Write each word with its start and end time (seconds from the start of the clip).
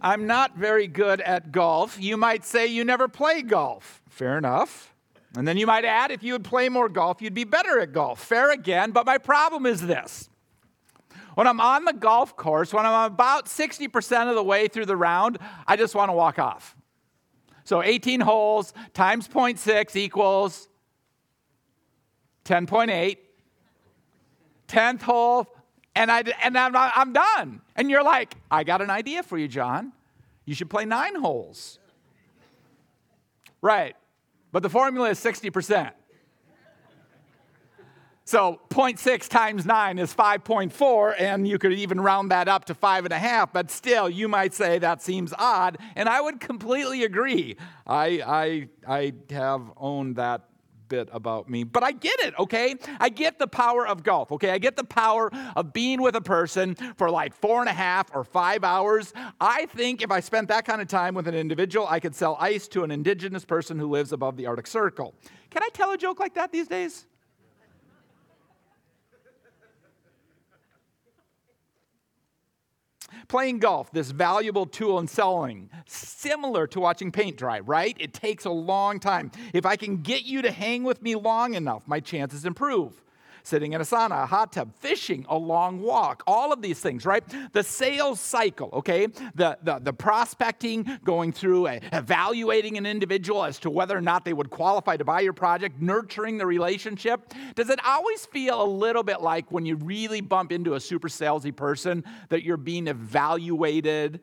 I'm 0.00 0.26
not 0.26 0.56
very 0.56 0.86
good 0.86 1.20
at 1.20 1.52
golf. 1.52 2.00
You 2.00 2.16
might 2.16 2.44
say 2.44 2.66
you 2.66 2.84
never 2.84 3.08
play 3.08 3.42
golf. 3.42 4.02
Fair 4.08 4.38
enough. 4.38 4.94
And 5.36 5.46
then 5.46 5.56
you 5.56 5.66
might 5.66 5.84
add, 5.84 6.10
if 6.10 6.22
you 6.22 6.32
would 6.32 6.44
play 6.44 6.68
more 6.68 6.88
golf, 6.88 7.22
you'd 7.22 7.34
be 7.34 7.44
better 7.44 7.78
at 7.80 7.92
golf. 7.92 8.22
Fair 8.22 8.50
again, 8.50 8.90
but 8.90 9.06
my 9.06 9.18
problem 9.18 9.66
is 9.66 9.80
this. 9.82 10.28
When 11.34 11.46
I'm 11.46 11.60
on 11.60 11.84
the 11.84 11.92
golf 11.92 12.36
course, 12.36 12.74
when 12.74 12.84
I'm 12.84 13.12
about 13.12 13.46
60% 13.46 14.28
of 14.28 14.34
the 14.34 14.42
way 14.42 14.66
through 14.66 14.86
the 14.86 14.96
round, 14.96 15.38
I 15.66 15.76
just 15.76 15.94
want 15.94 16.08
to 16.08 16.12
walk 16.12 16.38
off. 16.38 16.76
So 17.64 17.82
18 17.82 18.20
holes 18.20 18.74
times 18.94 19.28
0.6 19.28 19.94
equals 19.94 20.68
10.8. 22.44 23.18
10th 24.66 25.02
hole, 25.02 25.46
and, 25.94 26.10
I, 26.10 26.22
and 26.42 26.56
I'm, 26.56 26.76
I'm 26.76 27.12
done. 27.12 27.60
And 27.76 27.90
you're 27.90 28.04
like, 28.04 28.34
I 28.50 28.64
got 28.64 28.80
an 28.80 28.90
idea 28.90 29.22
for 29.22 29.38
you, 29.38 29.48
John. 29.48 29.92
You 30.44 30.54
should 30.54 30.70
play 30.70 30.84
nine 30.84 31.14
holes. 31.14 31.78
Right. 33.62 33.96
But 34.52 34.62
the 34.62 34.70
formula 34.70 35.10
is 35.10 35.20
60%. 35.20 35.92
So 38.24 38.60
0.6 38.70 39.28
times 39.28 39.66
9 39.66 39.98
is 39.98 40.14
5.4, 40.14 41.14
and 41.18 41.48
you 41.48 41.58
could 41.58 41.72
even 41.72 42.00
round 42.00 42.30
that 42.30 42.46
up 42.46 42.64
to 42.66 42.76
5.5, 42.76 43.48
but 43.52 43.72
still, 43.72 44.08
you 44.08 44.28
might 44.28 44.54
say 44.54 44.78
that 44.78 45.02
seems 45.02 45.34
odd, 45.36 45.78
and 45.96 46.08
I 46.08 46.20
would 46.20 46.38
completely 46.38 47.02
agree. 47.02 47.56
I, 47.88 48.22
I, 48.24 48.68
I 48.86 49.12
have 49.34 49.72
owned 49.76 50.14
that 50.14 50.49
bit 50.90 51.08
about 51.12 51.48
me, 51.48 51.64
but 51.64 51.82
I 51.82 51.92
get 51.92 52.20
it, 52.20 52.34
okay? 52.38 52.74
I 52.98 53.08
get 53.08 53.38
the 53.38 53.46
power 53.46 53.86
of 53.86 54.02
golf, 54.02 54.30
okay? 54.32 54.50
I 54.50 54.58
get 54.58 54.76
the 54.76 54.84
power 54.84 55.30
of 55.56 55.72
being 55.72 56.02
with 56.02 56.16
a 56.16 56.20
person 56.20 56.74
for 56.96 57.10
like 57.10 57.32
four 57.34 57.60
and 57.60 57.68
a 57.68 57.72
half 57.72 58.14
or 58.14 58.24
five 58.24 58.62
hours. 58.62 59.14
I 59.40 59.64
think 59.66 60.02
if 60.02 60.10
I 60.10 60.20
spent 60.20 60.48
that 60.48 60.66
kind 60.66 60.82
of 60.82 60.88
time 60.88 61.14
with 61.14 61.26
an 61.26 61.34
individual, 61.34 61.86
I 61.88 62.00
could 62.00 62.14
sell 62.14 62.36
ice 62.38 62.68
to 62.68 62.84
an 62.84 62.90
indigenous 62.90 63.46
person 63.46 63.78
who 63.78 63.88
lives 63.88 64.12
above 64.12 64.36
the 64.36 64.46
Arctic 64.46 64.66
Circle. 64.66 65.14
Can 65.48 65.62
I 65.62 65.68
tell 65.72 65.92
a 65.92 65.96
joke 65.96 66.20
like 66.20 66.34
that 66.34 66.52
these 66.52 66.68
days? 66.68 67.06
Playing 73.28 73.58
golf, 73.58 73.90
this 73.92 74.10
valuable 74.10 74.66
tool 74.66 74.98
in 74.98 75.06
selling, 75.06 75.70
similar 75.86 76.66
to 76.68 76.80
watching 76.80 77.12
paint 77.12 77.36
dry, 77.36 77.60
right? 77.60 77.96
It 77.98 78.12
takes 78.12 78.44
a 78.44 78.50
long 78.50 79.00
time. 79.00 79.30
If 79.52 79.66
I 79.66 79.76
can 79.76 80.02
get 80.02 80.24
you 80.24 80.42
to 80.42 80.50
hang 80.50 80.84
with 80.84 81.02
me 81.02 81.14
long 81.14 81.54
enough, 81.54 81.86
my 81.86 82.00
chances 82.00 82.44
improve 82.44 83.02
sitting 83.42 83.72
in 83.72 83.80
a 83.80 83.84
sauna, 83.84 84.22
a 84.22 84.26
hot 84.26 84.52
tub, 84.52 84.74
fishing, 84.76 85.26
a 85.28 85.36
long 85.36 85.80
walk, 85.80 86.22
all 86.26 86.52
of 86.52 86.62
these 86.62 86.80
things, 86.80 87.04
right? 87.04 87.24
The 87.52 87.62
sales 87.62 88.20
cycle, 88.20 88.70
okay? 88.72 89.06
The, 89.34 89.58
the, 89.62 89.78
the 89.80 89.92
prospecting, 89.92 90.98
going 91.04 91.32
through, 91.32 91.68
a, 91.68 91.80
evaluating 91.92 92.76
an 92.78 92.86
individual 92.86 93.44
as 93.44 93.58
to 93.60 93.70
whether 93.70 93.96
or 93.96 94.00
not 94.00 94.24
they 94.24 94.32
would 94.32 94.50
qualify 94.50 94.96
to 94.96 95.04
buy 95.04 95.20
your 95.20 95.32
project, 95.32 95.80
nurturing 95.80 96.38
the 96.38 96.46
relationship. 96.46 97.32
Does 97.54 97.70
it 97.70 97.78
always 97.84 98.26
feel 98.26 98.62
a 98.62 98.64
little 98.64 99.02
bit 99.02 99.20
like 99.20 99.50
when 99.52 99.66
you 99.66 99.76
really 99.76 100.20
bump 100.20 100.52
into 100.52 100.74
a 100.74 100.80
super 100.80 101.08
salesy 101.08 101.54
person 101.54 102.04
that 102.28 102.42
you're 102.42 102.56
being 102.56 102.86
evaluated? 102.86 104.20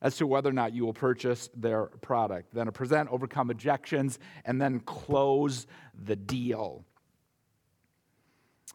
as 0.00 0.16
to 0.16 0.26
whether 0.26 0.48
or 0.48 0.52
not 0.52 0.72
you 0.72 0.84
will 0.84 0.94
purchase 0.94 1.50
their 1.56 1.86
product. 1.86 2.54
Then 2.54 2.70
present, 2.70 3.10
overcome 3.10 3.50
objections, 3.50 4.18
and 4.44 4.60
then 4.60 4.80
close 4.80 5.66
the 6.04 6.16
deal. 6.16 6.84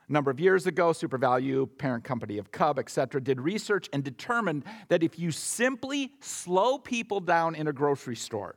A 0.10 0.12
number 0.12 0.30
of 0.30 0.40
years 0.40 0.68
ago, 0.68 0.90
SuperValu, 0.90 1.78
parent 1.78 2.04
company 2.04 2.38
of 2.38 2.52
Cub, 2.52 2.78
et 2.78 2.90
cetera, 2.90 3.22
did 3.22 3.40
research 3.40 3.90
and 3.94 4.04
determined 4.04 4.66
that 4.90 5.02
if 5.02 5.18
you 5.18 5.32
simply 5.32 6.12
slow 6.20 6.78
people 6.78 7.22
down 7.22 7.56
in 7.56 7.68
a 7.68 7.74
grocery 7.74 8.18
store, 8.18 8.56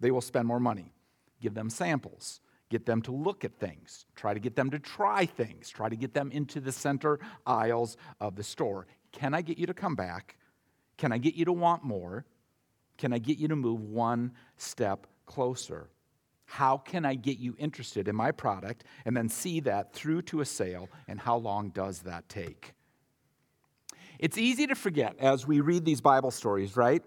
they 0.00 0.10
will 0.10 0.22
spend 0.22 0.48
more 0.48 0.60
money. 0.60 0.92
Give 1.40 1.52
them 1.52 1.68
samples, 1.68 2.40
get 2.70 2.86
them 2.86 3.02
to 3.02 3.12
look 3.12 3.44
at 3.44 3.54
things, 3.58 4.06
try 4.16 4.32
to 4.32 4.40
get 4.40 4.56
them 4.56 4.70
to 4.70 4.78
try 4.78 5.26
things, 5.26 5.68
try 5.68 5.88
to 5.90 5.96
get 5.96 6.14
them 6.14 6.30
into 6.32 6.58
the 6.60 6.72
center 6.72 7.20
aisles 7.46 7.96
of 8.20 8.34
the 8.34 8.42
store. 8.42 8.86
Can 9.12 9.34
I 9.34 9.42
get 9.42 9.58
you 9.58 9.66
to 9.66 9.74
come 9.74 9.94
back? 9.94 10.36
Can 10.96 11.12
I 11.12 11.18
get 11.18 11.34
you 11.34 11.44
to 11.44 11.52
want 11.52 11.84
more? 11.84 12.24
Can 12.96 13.12
I 13.12 13.18
get 13.18 13.38
you 13.38 13.46
to 13.48 13.56
move 13.56 13.82
one 13.82 14.32
step 14.56 15.06
closer? 15.26 15.90
How 16.50 16.78
can 16.78 17.04
I 17.04 17.14
get 17.14 17.36
you 17.38 17.54
interested 17.58 18.08
in 18.08 18.16
my 18.16 18.32
product 18.32 18.84
and 19.04 19.14
then 19.14 19.28
see 19.28 19.60
that 19.60 19.92
through 19.92 20.22
to 20.22 20.40
a 20.40 20.46
sale? 20.46 20.88
And 21.06 21.20
how 21.20 21.36
long 21.36 21.68
does 21.68 22.00
that 22.00 22.26
take? 22.30 22.72
It's 24.18 24.38
easy 24.38 24.66
to 24.66 24.74
forget 24.74 25.14
as 25.18 25.46
we 25.46 25.60
read 25.60 25.84
these 25.84 26.00
Bible 26.00 26.30
stories, 26.30 26.74
right? 26.74 27.02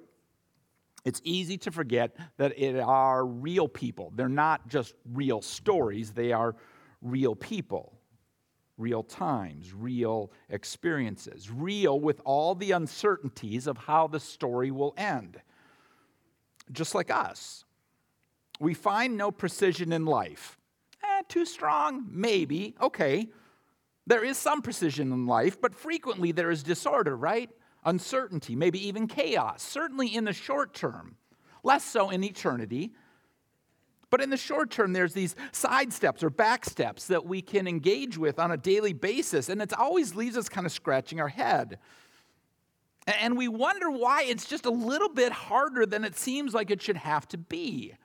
It's 1.04 1.22
easy 1.24 1.58
to 1.58 1.72
forget 1.72 2.16
that 2.38 2.54
it 2.56 2.80
are 2.80 3.26
real 3.26 3.68
people. 3.68 4.14
They're 4.16 4.30
not 4.30 4.68
just 4.68 4.94
real 5.12 5.42
stories, 5.42 6.12
they 6.12 6.32
are 6.34 6.56
real 7.02 7.36
people, 7.36 7.98
real 8.78 9.02
times, 9.02 9.74
real 9.74 10.32
experiences, 10.50 11.50
real 11.50 12.00
with 12.00 12.22
all 12.26 12.54
the 12.54 12.74
uncertainties 12.74 13.66
of 13.66 13.76
how 13.76 14.06
the 14.06 14.20
story 14.20 14.70
will 14.70 14.94
end. 14.98 15.42
Just 16.72 16.94
like 16.94 17.10
us. 17.10 17.66
We 18.62 18.76
find 18.76 19.18
no 19.18 19.32
precision 19.32 19.92
in 19.92 20.06
life. 20.06 20.60
Eh, 21.04 21.24
too 21.28 21.46
strong? 21.46 22.06
Maybe. 22.12 22.76
Okay. 22.80 23.30
There 24.06 24.24
is 24.24 24.38
some 24.38 24.62
precision 24.62 25.12
in 25.12 25.26
life, 25.26 25.60
but 25.60 25.74
frequently 25.74 26.32
there 26.32 26.52
is 26.52 26.62
disorder, 26.62 27.18
right? 27.18 27.50
Uncertainty, 27.86 28.56
maybe 28.56 28.88
even 28.88 29.08
chaos, 29.08 29.64
certainly 29.64 30.16
in 30.16 30.26
the 30.26 30.34
short 30.34 30.76
term, 30.76 31.16
less 31.64 31.84
so 31.84 32.12
in 32.12 32.24
eternity. 32.24 32.94
But 34.12 34.22
in 34.22 34.30
the 34.30 34.38
short 34.38 34.70
term, 34.70 34.94
there's 34.94 35.14
these 35.14 35.36
side 35.52 35.92
steps 35.92 36.22
or 36.22 36.30
back 36.30 36.64
steps 36.66 37.08
that 37.08 37.26
we 37.26 37.42
can 37.42 37.68
engage 37.68 38.16
with 38.16 38.38
on 38.38 38.52
a 38.52 38.58
daily 38.58 38.94
basis, 38.94 39.50
and 39.50 39.60
it 39.60 39.74
always 39.74 40.14
leaves 40.14 40.38
us 40.38 40.50
kind 40.50 40.68
of 40.68 40.72
scratching 40.72 41.20
our 41.20 41.30
head. 41.30 41.80
And 43.08 43.36
we 43.36 43.48
wonder 43.48 43.90
why 43.90 44.24
it's 44.24 44.46
just 44.46 44.68
a 44.68 44.72
little 44.72 45.10
bit 45.10 45.32
harder 45.32 45.88
than 45.88 46.04
it 46.04 46.16
seems 46.16 46.54
like 46.54 46.70
it 46.70 46.80
should 46.80 46.98
have 46.98 47.28
to 47.30 47.40
be. 47.40 47.96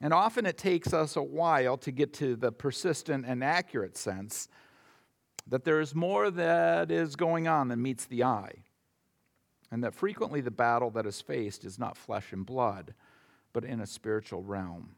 And 0.00 0.14
often 0.14 0.46
it 0.46 0.56
takes 0.56 0.94
us 0.94 1.16
a 1.16 1.22
while 1.22 1.76
to 1.78 1.90
get 1.90 2.14
to 2.14 2.36
the 2.36 2.52
persistent 2.52 3.26
and 3.26 3.44
accurate 3.44 3.96
sense 3.96 4.48
that 5.46 5.64
there 5.64 5.80
is 5.80 5.94
more 5.94 6.30
that 6.30 6.90
is 6.90 7.16
going 7.16 7.48
on 7.48 7.68
than 7.68 7.82
meets 7.82 8.06
the 8.06 8.24
eye. 8.24 8.64
And 9.70 9.84
that 9.84 9.94
frequently 9.94 10.40
the 10.40 10.50
battle 10.50 10.90
that 10.92 11.06
is 11.06 11.20
faced 11.20 11.64
is 11.64 11.78
not 11.78 11.96
flesh 11.96 12.32
and 12.32 12.46
blood, 12.46 12.94
but 13.52 13.64
in 13.64 13.80
a 13.80 13.86
spiritual 13.86 14.42
realm. 14.42 14.94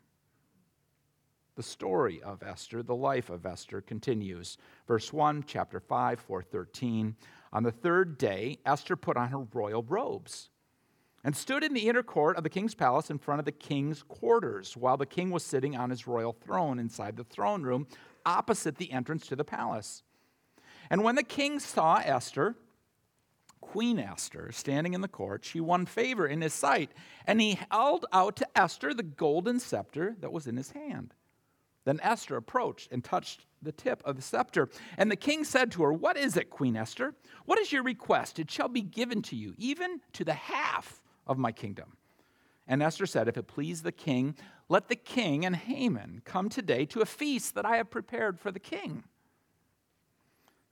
The 1.55 1.63
story 1.63 2.23
of 2.23 2.43
Esther, 2.43 2.83
the 2.83 2.95
life 2.95 3.29
of 3.29 3.45
Esther, 3.45 3.83
continues. 3.83 4.57
Verse 4.87 5.13
1, 5.13 5.45
chapter 5.47 5.81
5, 5.81 6.21
413. 6.21 7.15
On 7.53 7.63
the 7.63 7.73
third 7.73 8.17
day, 8.17 8.59
Esther 8.65 8.97
put 8.97 9.19
on 9.19 9.29
her 9.29 9.47
royal 9.53 9.83
robes 9.83 10.49
and 11.25 11.37
stood 11.37 11.63
in 11.63 11.73
the 11.73 11.89
inner 11.89 12.03
court 12.03 12.37
of 12.37 12.43
the 12.43 12.51
king's 12.51 12.75
palace 12.75 13.11
in 13.11 13.19
front 13.19 13.39
of 13.39 13.45
the 13.45 13.53
king's 13.53 14.03
quarters, 14.03 14.77
while 14.77 14.97
the 14.97 15.07
king 15.07 15.31
was 15.31 15.45
sitting 15.45 15.77
on 15.77 15.91
his 15.91 16.07
royal 16.07 16.33
throne 16.33 16.79
inside 16.79 17.17
the 17.17 17.25
throne 17.25 17.63
room 17.63 17.87
opposite 18.27 18.77
the 18.77 18.93
entrance 18.93 19.27
to 19.27 19.37
the 19.37 19.45
palace. 19.45 20.03
And 20.91 21.03
when 21.05 21.15
the 21.15 21.23
king 21.23 21.59
saw 21.59 21.97
Esther, 22.05 22.57
Queen 23.61 23.99
Esther, 23.99 24.51
standing 24.53 24.93
in 24.93 25.01
the 25.01 25.09
court, 25.09 25.45
she 25.45 25.61
won 25.61 25.87
favor 25.87 26.27
in 26.27 26.41
his 26.41 26.53
sight, 26.53 26.91
and 27.27 27.41
he 27.41 27.59
held 27.71 28.05
out 28.13 28.37
to 28.37 28.59
Esther 28.59 28.93
the 28.93 29.03
golden 29.03 29.61
scepter 29.61 30.17
that 30.21 30.33
was 30.33 30.47
in 30.47 30.57
his 30.57 30.73
hand. 30.73 31.15
Then 31.85 32.01
Esther 32.03 32.37
approached 32.37 32.93
and 32.93 33.03
touched 33.03 33.47
the 33.61 33.73
tip 33.73 34.03
of 34.05 34.17
the 34.17 34.23
scepter. 34.23 34.69
And 34.97 35.11
the 35.11 35.17
king 35.17 35.45
said 35.45 35.73
to 35.73 35.83
her, 35.83 35.93
What 35.93 36.17
is 36.17 36.37
it, 36.37 36.51
Queen 36.51 36.77
Esther? 36.77 37.15
What 37.45 37.59
is 37.59 37.73
your 37.73 37.83
request? 37.83 38.39
It 38.39 38.51
shall 38.51 38.69
be 38.69 38.83
given 38.83 39.23
to 39.23 39.37
you, 39.37 39.55
even 39.57 40.01
to 40.13 40.25
the 40.25 40.35
half 40.35 41.02
of 41.27 41.39
my 41.39 41.53
kingdom. 41.53 41.97
And 42.67 42.83
Esther 42.83 43.07
said, 43.07 43.29
If 43.29 43.37
it 43.37 43.49
please 43.49 43.83
the 43.83 43.93
king, 43.93 44.37
let 44.69 44.89
the 44.89 44.97
king 44.97 45.45
and 45.45 45.57
Haman 45.57 46.23
come 46.25 46.49
today 46.49 46.87
to 46.87 47.01
a 47.01 47.07
feast 47.07 47.55
that 47.55 47.67
I 47.67 47.77
have 47.77 47.91
prepared 47.91 48.39
for 48.39 48.51
the 48.51 48.61
king. 48.61 49.05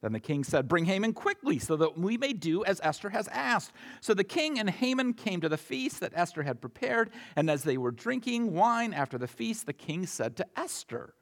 Then 0.00 0.12
the 0.12 0.20
king 0.20 0.44
said, 0.44 0.68
Bring 0.68 0.86
Haman 0.86 1.12
quickly, 1.12 1.58
so 1.58 1.76
that 1.76 1.98
we 1.98 2.16
may 2.16 2.32
do 2.32 2.64
as 2.64 2.80
Esther 2.82 3.10
has 3.10 3.28
asked. 3.28 3.72
So 4.00 4.14
the 4.14 4.24
king 4.24 4.58
and 4.58 4.70
Haman 4.70 5.14
came 5.14 5.40
to 5.42 5.48
the 5.48 5.58
feast 5.58 6.00
that 6.00 6.12
Esther 6.14 6.42
had 6.42 6.60
prepared, 6.60 7.10
and 7.36 7.50
as 7.50 7.64
they 7.64 7.76
were 7.76 7.90
drinking 7.90 8.54
wine 8.54 8.94
after 8.94 9.18
the 9.18 9.28
feast, 9.28 9.66
the 9.66 9.72
king 9.72 10.06
said 10.06 10.36
to 10.36 10.46
Esther, 10.56 11.14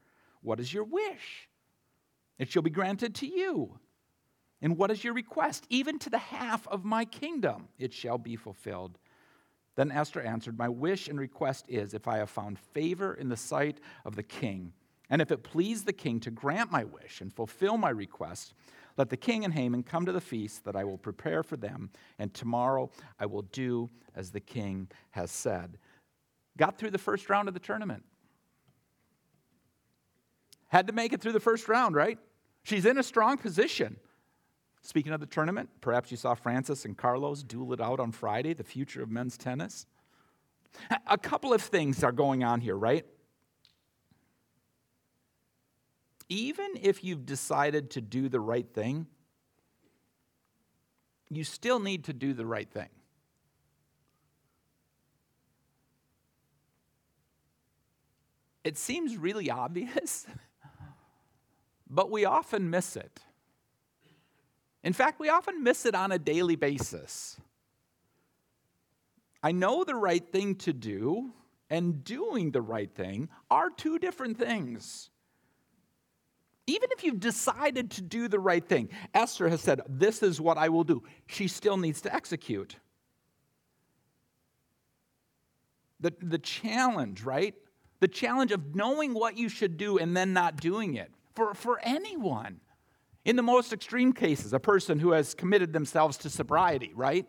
What 0.42 0.60
is 0.60 0.72
your 0.72 0.84
wish? 0.84 1.48
It 2.38 2.48
shall 2.50 2.62
be 2.62 2.70
granted 2.70 3.16
to 3.16 3.26
you. 3.26 3.80
And 4.60 4.76
what 4.76 4.90
is 4.90 5.02
your 5.02 5.14
request? 5.14 5.66
Even 5.70 5.98
to 6.00 6.10
the 6.10 6.18
half 6.18 6.66
of 6.68 6.84
my 6.84 7.04
kingdom, 7.04 7.68
it 7.78 7.92
shall 7.92 8.18
be 8.18 8.36
fulfilled. 8.36 8.98
Then 9.78 9.92
Esther 9.92 10.20
answered, 10.20 10.58
My 10.58 10.68
wish 10.68 11.06
and 11.06 11.20
request 11.20 11.64
is 11.68 11.94
if 11.94 12.08
I 12.08 12.16
have 12.16 12.30
found 12.30 12.58
favor 12.58 13.14
in 13.14 13.28
the 13.28 13.36
sight 13.36 13.78
of 14.04 14.16
the 14.16 14.24
king, 14.24 14.72
and 15.08 15.22
if 15.22 15.30
it 15.30 15.44
please 15.44 15.84
the 15.84 15.92
king 15.92 16.18
to 16.18 16.32
grant 16.32 16.72
my 16.72 16.82
wish 16.82 17.20
and 17.20 17.32
fulfill 17.32 17.78
my 17.78 17.90
request, 17.90 18.54
Let 18.96 19.08
the 19.08 19.16
king 19.16 19.44
and 19.44 19.54
Haman 19.54 19.84
come 19.84 20.04
to 20.04 20.10
the 20.10 20.20
feast 20.20 20.64
that 20.64 20.74
I 20.74 20.82
will 20.82 20.98
prepare 20.98 21.44
for 21.44 21.56
them, 21.56 21.90
and 22.18 22.34
tomorrow 22.34 22.90
I 23.20 23.26
will 23.26 23.42
do 23.42 23.88
as 24.16 24.32
the 24.32 24.40
king 24.40 24.88
has 25.12 25.30
said. 25.30 25.78
Got 26.56 26.76
through 26.76 26.90
the 26.90 26.98
first 26.98 27.30
round 27.30 27.46
of 27.46 27.54
the 27.54 27.60
tournament. 27.60 28.02
Had 30.66 30.88
to 30.88 30.92
make 30.92 31.12
it 31.12 31.20
through 31.20 31.34
the 31.34 31.38
first 31.38 31.68
round, 31.68 31.94
right? 31.94 32.18
She's 32.64 32.84
in 32.84 32.98
a 32.98 33.04
strong 33.04 33.38
position. 33.38 33.98
Speaking 34.82 35.12
of 35.12 35.20
the 35.20 35.26
tournament, 35.26 35.68
perhaps 35.80 36.10
you 36.10 36.16
saw 36.16 36.34
Frances 36.34 36.84
and 36.84 36.96
Carlos 36.96 37.42
duel 37.42 37.72
it 37.72 37.80
out 37.80 38.00
on 38.00 38.12
Friday, 38.12 38.54
the 38.54 38.64
future 38.64 39.02
of 39.02 39.10
men's 39.10 39.36
tennis. 39.36 39.86
A 41.06 41.18
couple 41.18 41.52
of 41.52 41.60
things 41.60 42.04
are 42.04 42.12
going 42.12 42.44
on 42.44 42.60
here, 42.60 42.76
right? 42.76 43.04
even 46.28 46.72
if 46.80 47.02
you've 47.02 47.24
decided 47.24 47.90
to 47.90 48.00
do 48.00 48.28
the 48.28 48.40
right 48.40 48.68
thing, 48.72 49.06
you 51.30 51.44
still 51.44 51.78
need 51.78 52.04
to 52.04 52.12
do 52.12 52.32
the 52.32 52.46
right 52.46 52.70
thing. 52.70 52.88
It 58.64 58.76
seems 58.76 59.16
really 59.16 59.50
obvious, 59.50 60.26
but 61.90 62.10
we 62.10 62.24
often 62.26 62.68
miss 62.68 62.96
it. 62.96 63.20
In 64.88 64.94
fact, 64.94 65.20
we 65.20 65.28
often 65.28 65.62
miss 65.62 65.84
it 65.84 65.94
on 65.94 66.12
a 66.12 66.18
daily 66.18 66.56
basis. 66.56 67.38
I 69.42 69.52
know 69.52 69.84
the 69.84 69.94
right 69.94 70.26
thing 70.26 70.54
to 70.56 70.72
do 70.72 71.34
and 71.68 72.02
doing 72.02 72.52
the 72.52 72.62
right 72.62 72.90
thing 72.90 73.28
are 73.50 73.68
two 73.68 73.98
different 73.98 74.38
things 74.38 75.10
even 76.68 76.90
if 76.92 77.02
you've 77.02 77.18
decided 77.18 77.90
to 77.92 78.02
do 78.02 78.28
the 78.28 78.38
right 78.38 78.64
thing, 78.64 78.90
Esther 79.14 79.48
has 79.48 79.62
said, 79.62 79.80
This 79.88 80.22
is 80.22 80.38
what 80.38 80.58
I 80.58 80.68
will 80.68 80.84
do. 80.84 81.02
She 81.26 81.48
still 81.48 81.78
needs 81.78 82.02
to 82.02 82.14
execute. 82.14 82.76
The, 85.98 86.12
the 86.20 86.38
challenge, 86.38 87.22
right? 87.22 87.54
The 88.00 88.06
challenge 88.06 88.52
of 88.52 88.76
knowing 88.76 89.14
what 89.14 89.36
you 89.36 89.48
should 89.48 89.78
do 89.78 89.98
and 89.98 90.14
then 90.16 90.34
not 90.34 90.56
doing 90.56 90.94
it 90.94 91.10
for, 91.34 91.54
for 91.54 91.80
anyone. 91.82 92.60
In 93.24 93.36
the 93.36 93.42
most 93.42 93.72
extreme 93.72 94.12
cases, 94.12 94.52
a 94.52 94.60
person 94.60 94.98
who 94.98 95.12
has 95.12 95.34
committed 95.34 95.72
themselves 95.72 96.16
to 96.18 96.30
sobriety, 96.30 96.92
right? 96.94 97.26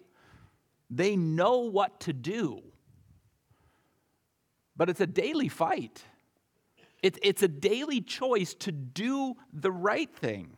They 0.89 1.15
know 1.15 1.59
what 1.59 1.99
to 2.01 2.13
do, 2.13 2.61
but 4.75 4.89
it's 4.89 5.01
a 5.01 5.07
daily 5.07 5.49
fight. 5.49 6.03
It, 7.03 7.17
it's 7.21 7.43
a 7.43 7.47
daily 7.47 8.01
choice 8.01 8.53
to 8.55 8.71
do 8.71 9.35
the 9.53 9.71
right 9.71 10.13
thing. 10.13 10.57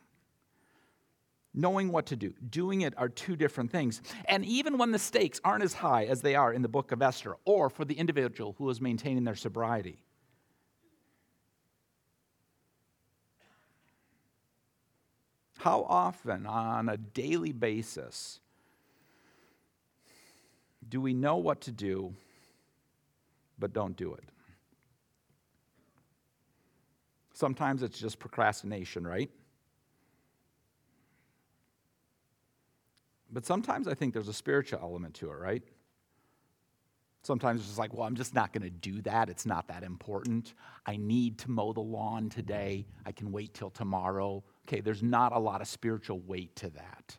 Knowing 1.53 1.91
what 1.91 2.05
to 2.05 2.15
do, 2.15 2.33
doing 2.49 2.81
it 2.81 2.93
are 2.97 3.09
two 3.09 3.35
different 3.35 3.71
things. 3.71 4.01
And 4.25 4.45
even 4.45 4.77
when 4.77 4.91
the 4.91 4.99
stakes 4.99 5.41
aren't 5.43 5.63
as 5.63 5.73
high 5.73 6.05
as 6.05 6.21
they 6.21 6.33
are 6.33 6.53
in 6.53 6.61
the 6.61 6.69
book 6.69 6.93
of 6.93 7.01
Esther, 7.01 7.35
or 7.43 7.69
for 7.69 7.83
the 7.83 7.95
individual 7.95 8.55
who 8.57 8.69
is 8.69 8.79
maintaining 8.79 9.25
their 9.25 9.35
sobriety, 9.35 10.01
how 15.61 15.85
often 15.87 16.47
on 16.47 16.89
a 16.89 16.97
daily 16.97 17.51
basis 17.51 18.39
do 20.89 20.99
we 20.99 21.13
know 21.13 21.37
what 21.37 21.61
to 21.61 21.71
do 21.71 22.15
but 23.59 23.71
don't 23.71 23.95
do 23.95 24.13
it? 24.15 24.23
Sometimes 27.35 27.83
it's 27.83 27.99
just 27.99 28.17
procrastination, 28.17 29.05
right? 29.05 29.29
But 33.31 33.45
sometimes 33.45 33.87
I 33.87 33.93
think 33.93 34.13
there's 34.13 34.27
a 34.27 34.33
spiritual 34.33 34.79
element 34.81 35.13
to 35.15 35.29
it, 35.29 35.35
right? 35.35 35.63
Sometimes 37.21 37.59
it's 37.59 37.69
just 37.69 37.79
like, 37.79 37.93
well, 37.93 38.07
I'm 38.07 38.15
just 38.15 38.33
not 38.33 38.51
going 38.51 38.63
to 38.63 38.71
do 38.71 38.99
that. 39.03 39.29
It's 39.29 39.45
not 39.45 39.67
that 39.67 39.83
important. 39.83 40.55
I 40.87 40.97
need 40.97 41.37
to 41.39 41.51
mow 41.51 41.71
the 41.71 41.81
lawn 41.81 42.29
today. 42.29 42.87
I 43.05 43.11
can 43.11 43.31
wait 43.31 43.53
till 43.53 43.69
tomorrow. 43.69 44.43
Okay, 44.67 44.81
there's 44.81 45.03
not 45.03 45.33
a 45.33 45.39
lot 45.39 45.61
of 45.61 45.67
spiritual 45.67 46.19
weight 46.19 46.55
to 46.57 46.69
that. 46.69 47.17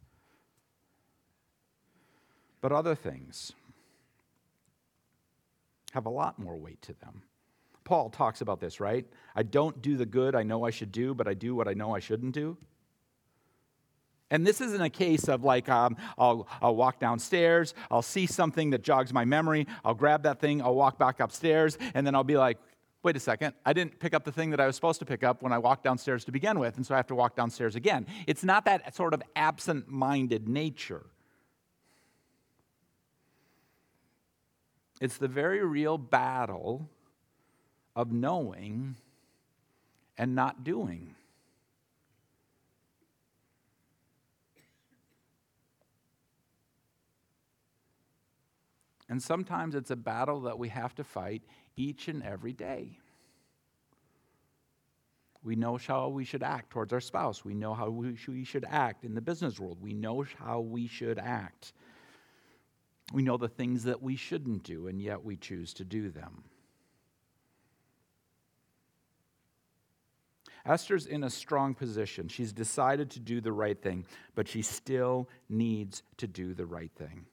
But 2.61 2.73
other 2.73 2.95
things 2.95 3.53
have 5.93 6.07
a 6.07 6.11
lot 6.11 6.39
more 6.39 6.57
weight 6.57 6.81
to 6.83 6.95
them. 6.95 7.23
Paul 7.85 8.11
talks 8.11 8.41
about 8.41 8.61
this, 8.61 8.81
right? 8.81 9.07
I 9.35 9.43
don't 9.43 9.83
do 9.83 9.97
the 9.97 10.07
good 10.07 10.35
I 10.35 10.43
know 10.45 10.65
I 10.65 10.71
should 10.71 10.93
do, 10.93 11.15
but 11.15 11.27
I 11.27 11.35
do 11.35 11.55
what 11.55 11.69
I 11.69 11.75
know 11.75 11.95
I 11.95 11.99
shouldn't 11.99 12.33
do. 12.33 12.57
And 14.31 14.47
this 14.47 14.63
isn't 14.63 14.81
a 14.81 14.89
case 14.89 15.29
of 15.29 15.45
like, 15.45 15.69
um, 15.69 15.97
I'll, 16.17 16.49
I'll 16.63 16.75
walk 16.75 16.99
downstairs, 16.99 17.75
I'll 17.91 18.01
see 18.01 18.27
something 18.27 18.71
that 18.71 18.83
jogs 18.83 19.13
my 19.13 19.27
memory, 19.27 19.67
I'll 19.85 19.93
grab 19.93 20.23
that 20.23 20.41
thing, 20.41 20.63
I'll 20.63 20.75
walk 20.75 20.99
back 20.99 21.21
upstairs, 21.21 21.77
and 21.93 22.07
then 22.07 22.15
I'll 22.15 22.25
be 22.25 22.39
like, 22.39 22.57
wait 23.03 23.17
a 23.17 23.21
second, 23.21 23.55
I 23.65 23.73
didn't 23.73 23.99
pick 23.99 24.15
up 24.15 24.25
the 24.25 24.33
thing 24.33 24.51
that 24.51 24.61
I 24.61 24.67
was 24.67 24.77
supposed 24.77 25.01
to 25.01 25.07
pick 25.07 25.25
up 25.25 25.43
when 25.43 25.53
I 25.53 25.59
walked 25.59 25.85
downstairs 25.85 26.25
to 26.27 26.33
begin 26.33 26.59
with, 26.59 26.77
and 26.77 26.87
so 26.87 26.95
I 26.95 26.99
have 26.99 27.09
to 27.09 27.15
walk 27.15 27.35
downstairs 27.35 27.75
again. 27.75 28.07
It's 28.27 28.45
not 28.45 28.65
that 28.67 28.95
sort 28.95 29.15
of 29.15 29.23
absent 29.35 29.89
minded 29.89 30.49
nature. 30.49 31.05
It's 35.01 35.17
the 35.17 35.29
very 35.29 35.65
real 35.65 35.99
battle 35.99 36.89
of 37.97 38.13
knowing 38.13 38.95
and 40.17 40.35
not 40.37 40.63
doing. 40.63 41.17
And 49.09 49.23
sometimes 49.23 49.75
it's 49.75 49.91
a 49.91 49.97
battle 49.97 50.41
that 50.43 50.59
we 50.59 50.69
have 50.69 50.95
to 50.95 51.05
fight 51.05 51.43
each 51.77 52.09
and 52.09 52.23
every 52.23 52.53
day. 52.53 52.99
We 55.45 55.57
know 55.57 55.77
how 55.77 56.09
we 56.09 56.25
should 56.25 56.43
act 56.43 56.71
towards 56.71 56.93
our 56.93 57.01
spouse. 57.01 57.45
We 57.45 57.55
know 57.55 57.75
how 57.75 57.91
we 57.91 58.45
should 58.45 58.65
act 58.69 59.05
in 59.05 59.15
the 59.15 59.21
business 59.21 59.59
world. 59.59 59.79
We 59.81 59.93
know 59.93 60.25
how 60.39 60.61
we 60.61 60.87
should 60.87 61.19
act. 61.19 61.73
We 63.13 63.23
know 63.23 63.37
the 63.37 63.49
things 63.49 63.85
that 63.85 64.01
we 64.03 64.15
shouldn't 64.15 64.63
do, 64.63 64.87
and 64.87 65.03
yet 65.03 65.25
we 65.25 65.37
choose 65.37 65.75
to 65.75 65.85
do 65.85 66.11
them. 66.11 66.45
Esther's 70.65 71.07
in 71.07 71.25
a 71.25 71.31
strong 71.31 71.75
position. 71.75 72.29
She's 72.29 72.53
decided 72.53 73.11
to 73.11 73.21
do 73.21 73.41
the 73.41 73.53
right 73.53 73.83
thing, 73.83 74.07
but 74.37 74.47
she 74.47 74.63
still 74.63 75.29
needs 75.49 76.05
to 76.19 76.29
do 76.29 76.55
the 76.55 76.67
right 76.67 76.93
thing. 76.97 77.27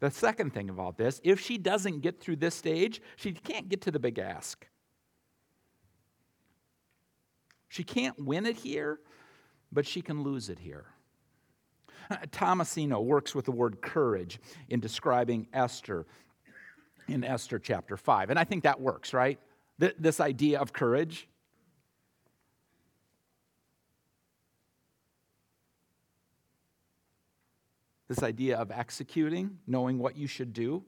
The 0.00 0.10
second 0.10 0.52
thing 0.52 0.68
about 0.70 0.96
this, 0.96 1.20
if 1.24 1.40
she 1.40 1.58
doesn't 1.58 2.00
get 2.00 2.20
through 2.20 2.36
this 2.36 2.54
stage, 2.54 3.00
she 3.16 3.32
can't 3.32 3.68
get 3.68 3.82
to 3.82 3.90
the 3.90 3.98
big 3.98 4.18
ask. 4.18 4.66
She 7.68 7.82
can't 7.82 8.18
win 8.18 8.46
it 8.46 8.56
here, 8.56 9.00
but 9.72 9.86
she 9.86 10.02
can 10.02 10.22
lose 10.22 10.48
it 10.48 10.58
here. 10.58 10.86
Tomasino 12.30 13.02
works 13.02 13.34
with 13.34 13.44
the 13.44 13.52
word 13.52 13.80
courage 13.82 14.38
in 14.68 14.80
describing 14.80 15.48
Esther 15.52 16.06
in 17.08 17.24
Esther 17.24 17.58
chapter 17.58 17.96
5. 17.96 18.30
And 18.30 18.38
I 18.38 18.44
think 18.44 18.64
that 18.64 18.80
works, 18.80 19.12
right? 19.12 19.38
This 19.78 20.20
idea 20.20 20.58
of 20.58 20.72
courage. 20.72 21.28
This 28.08 28.22
idea 28.22 28.56
of 28.56 28.70
executing, 28.70 29.58
knowing 29.66 29.98
what 29.98 30.16
you 30.16 30.26
should 30.26 30.52
do, 30.52 30.84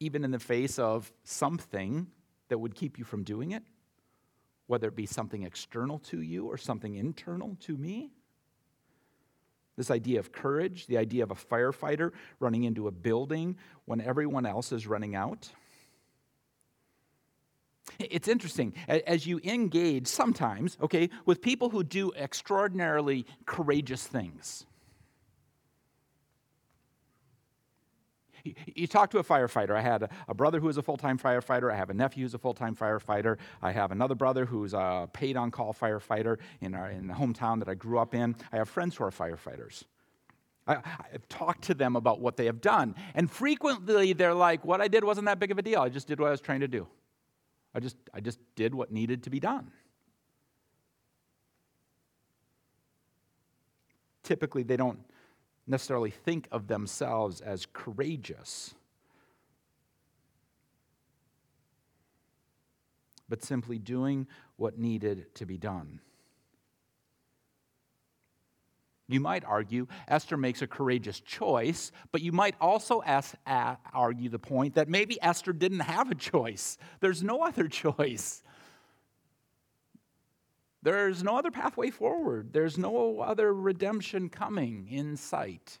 even 0.00 0.24
in 0.24 0.30
the 0.30 0.38
face 0.38 0.78
of 0.78 1.10
something 1.22 2.08
that 2.48 2.58
would 2.58 2.74
keep 2.74 2.98
you 2.98 3.04
from 3.04 3.22
doing 3.24 3.52
it, 3.52 3.62
whether 4.66 4.88
it 4.88 4.96
be 4.96 5.06
something 5.06 5.44
external 5.44 5.98
to 5.98 6.20
you 6.20 6.46
or 6.46 6.56
something 6.58 6.94
internal 6.94 7.56
to 7.60 7.76
me. 7.76 8.10
This 9.76 9.90
idea 9.90 10.20
of 10.20 10.30
courage, 10.30 10.86
the 10.86 10.98
idea 10.98 11.22
of 11.22 11.30
a 11.30 11.34
firefighter 11.34 12.12
running 12.38 12.64
into 12.64 12.86
a 12.86 12.92
building 12.92 13.56
when 13.86 14.00
everyone 14.00 14.46
else 14.46 14.72
is 14.72 14.86
running 14.86 15.16
out. 15.16 15.50
It's 17.98 18.28
interesting 18.28 18.72
as 18.88 19.26
you 19.26 19.40
engage 19.42 20.06
sometimes, 20.06 20.78
okay, 20.80 21.10
with 21.26 21.42
people 21.42 21.70
who 21.70 21.82
do 21.82 22.12
extraordinarily 22.12 23.26
courageous 23.46 24.06
things. 24.06 24.64
You 28.44 28.86
talk 28.86 29.10
to 29.10 29.18
a 29.18 29.24
firefighter. 29.24 29.74
I 29.74 29.80
had 29.80 30.10
a 30.28 30.34
brother 30.34 30.60
who 30.60 30.68
is 30.68 30.76
a 30.76 30.82
full 30.82 30.98
time 30.98 31.18
firefighter. 31.18 31.72
I 31.72 31.76
have 31.76 31.90
a 31.90 31.94
nephew 31.94 32.24
who's 32.24 32.34
a 32.34 32.38
full 32.38 32.52
time 32.54 32.76
firefighter. 32.76 33.38
I 33.62 33.72
have 33.72 33.90
another 33.90 34.14
brother 34.14 34.44
who's 34.44 34.74
a 34.74 35.08
paid 35.12 35.36
on 35.36 35.50
call 35.50 35.72
firefighter 35.72 36.38
in, 36.60 36.74
our, 36.74 36.90
in 36.90 37.06
the 37.06 37.14
hometown 37.14 37.58
that 37.60 37.68
I 37.68 37.74
grew 37.74 37.98
up 37.98 38.14
in. 38.14 38.36
I 38.52 38.56
have 38.56 38.68
friends 38.68 38.96
who 38.96 39.04
are 39.04 39.10
firefighters. 39.10 39.84
I, 40.66 40.74
have 41.12 41.28
talked 41.28 41.64
to 41.64 41.74
them 41.74 41.94
about 41.94 42.20
what 42.20 42.36
they 42.36 42.46
have 42.46 42.60
done. 42.60 42.94
And 43.14 43.30
frequently 43.30 44.14
they're 44.14 44.34
like, 44.34 44.64
what 44.64 44.80
I 44.80 44.88
did 44.88 45.04
wasn't 45.04 45.26
that 45.26 45.38
big 45.38 45.50
of 45.50 45.58
a 45.58 45.62
deal. 45.62 45.80
I 45.80 45.90
just 45.90 46.06
did 46.06 46.18
what 46.20 46.28
I 46.28 46.30
was 46.30 46.40
trying 46.40 46.60
to 46.60 46.68
do. 46.68 46.86
I 47.74 47.80
just, 47.80 47.96
I 48.14 48.20
just 48.20 48.38
did 48.56 48.74
what 48.74 48.90
needed 48.90 49.24
to 49.24 49.30
be 49.30 49.40
done. 49.40 49.70
typically 54.24 54.64
they 54.64 54.76
don't 54.76 54.98
necessarily 55.66 56.10
think 56.10 56.48
of 56.52 56.66
themselves 56.66 57.40
as 57.40 57.66
courageous, 57.72 58.74
but 63.28 63.42
simply 63.42 63.78
doing 63.78 64.26
what 64.56 64.78
needed 64.78 65.34
to 65.34 65.46
be 65.46 65.56
done. 65.56 66.00
You 69.06 69.20
might 69.20 69.44
argue 69.44 69.86
Esther 70.08 70.36
makes 70.36 70.62
a 70.62 70.66
courageous 70.66 71.20
choice, 71.20 71.92
but 72.10 72.22
you 72.22 72.32
might 72.32 72.54
also 72.60 73.02
ask, 73.02 73.34
argue 73.46 74.30
the 74.30 74.38
point 74.38 74.74
that 74.74 74.88
maybe 74.88 75.20
Esther 75.20 75.52
didn't 75.52 75.80
have 75.80 76.10
a 76.10 76.14
choice. 76.14 76.78
There's 77.00 77.22
no 77.22 77.42
other 77.42 77.68
choice. 77.68 78.42
There's 80.84 81.24
no 81.24 81.38
other 81.38 81.50
pathway 81.50 81.88
forward. 81.88 82.52
There's 82.52 82.76
no 82.76 83.20
other 83.20 83.54
redemption 83.54 84.28
coming 84.28 84.86
in 84.90 85.16
sight. 85.16 85.78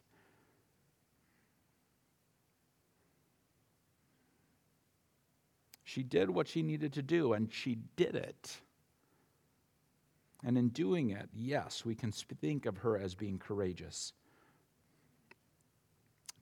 She 5.84 6.02
did 6.02 6.30
what 6.30 6.48
she 6.48 6.62
needed 6.62 6.94
to 6.94 7.02
do, 7.02 7.34
and 7.34 7.52
she 7.52 7.76
did 7.96 8.16
it. 8.16 8.56
And 10.42 10.56
in 10.56 10.70
doing 10.70 11.10
it, 11.10 11.28
yes, 11.34 11.84
we 11.84 11.94
can 11.94 12.10
think 12.10 12.64
of 12.64 12.78
her 12.78 12.98
as 12.98 13.14
being 13.14 13.38
courageous. 13.38 14.14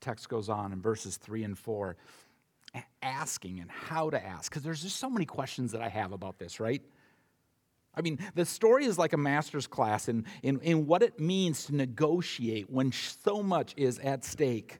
Text 0.00 0.28
goes 0.28 0.48
on 0.48 0.72
in 0.72 0.80
verses 0.80 1.16
3 1.16 1.42
and 1.42 1.58
4, 1.58 1.96
asking 3.02 3.58
and 3.58 3.70
how 3.72 4.08
to 4.08 4.24
ask, 4.24 4.52
because 4.52 4.62
there's 4.62 4.82
just 4.82 4.98
so 4.98 5.10
many 5.10 5.26
questions 5.26 5.72
that 5.72 5.82
I 5.82 5.88
have 5.88 6.12
about 6.12 6.38
this, 6.38 6.60
right? 6.60 6.82
I 7.94 8.00
mean, 8.00 8.18
the 8.34 8.44
story 8.44 8.86
is 8.86 8.98
like 8.98 9.12
a 9.12 9.18
master's 9.18 9.66
class 9.66 10.08
in, 10.08 10.24
in, 10.42 10.60
in 10.60 10.86
what 10.86 11.02
it 11.02 11.20
means 11.20 11.66
to 11.66 11.74
negotiate 11.74 12.70
when 12.70 12.90
so 12.92 13.42
much 13.42 13.74
is 13.76 13.98
at 13.98 14.24
stake. 14.24 14.78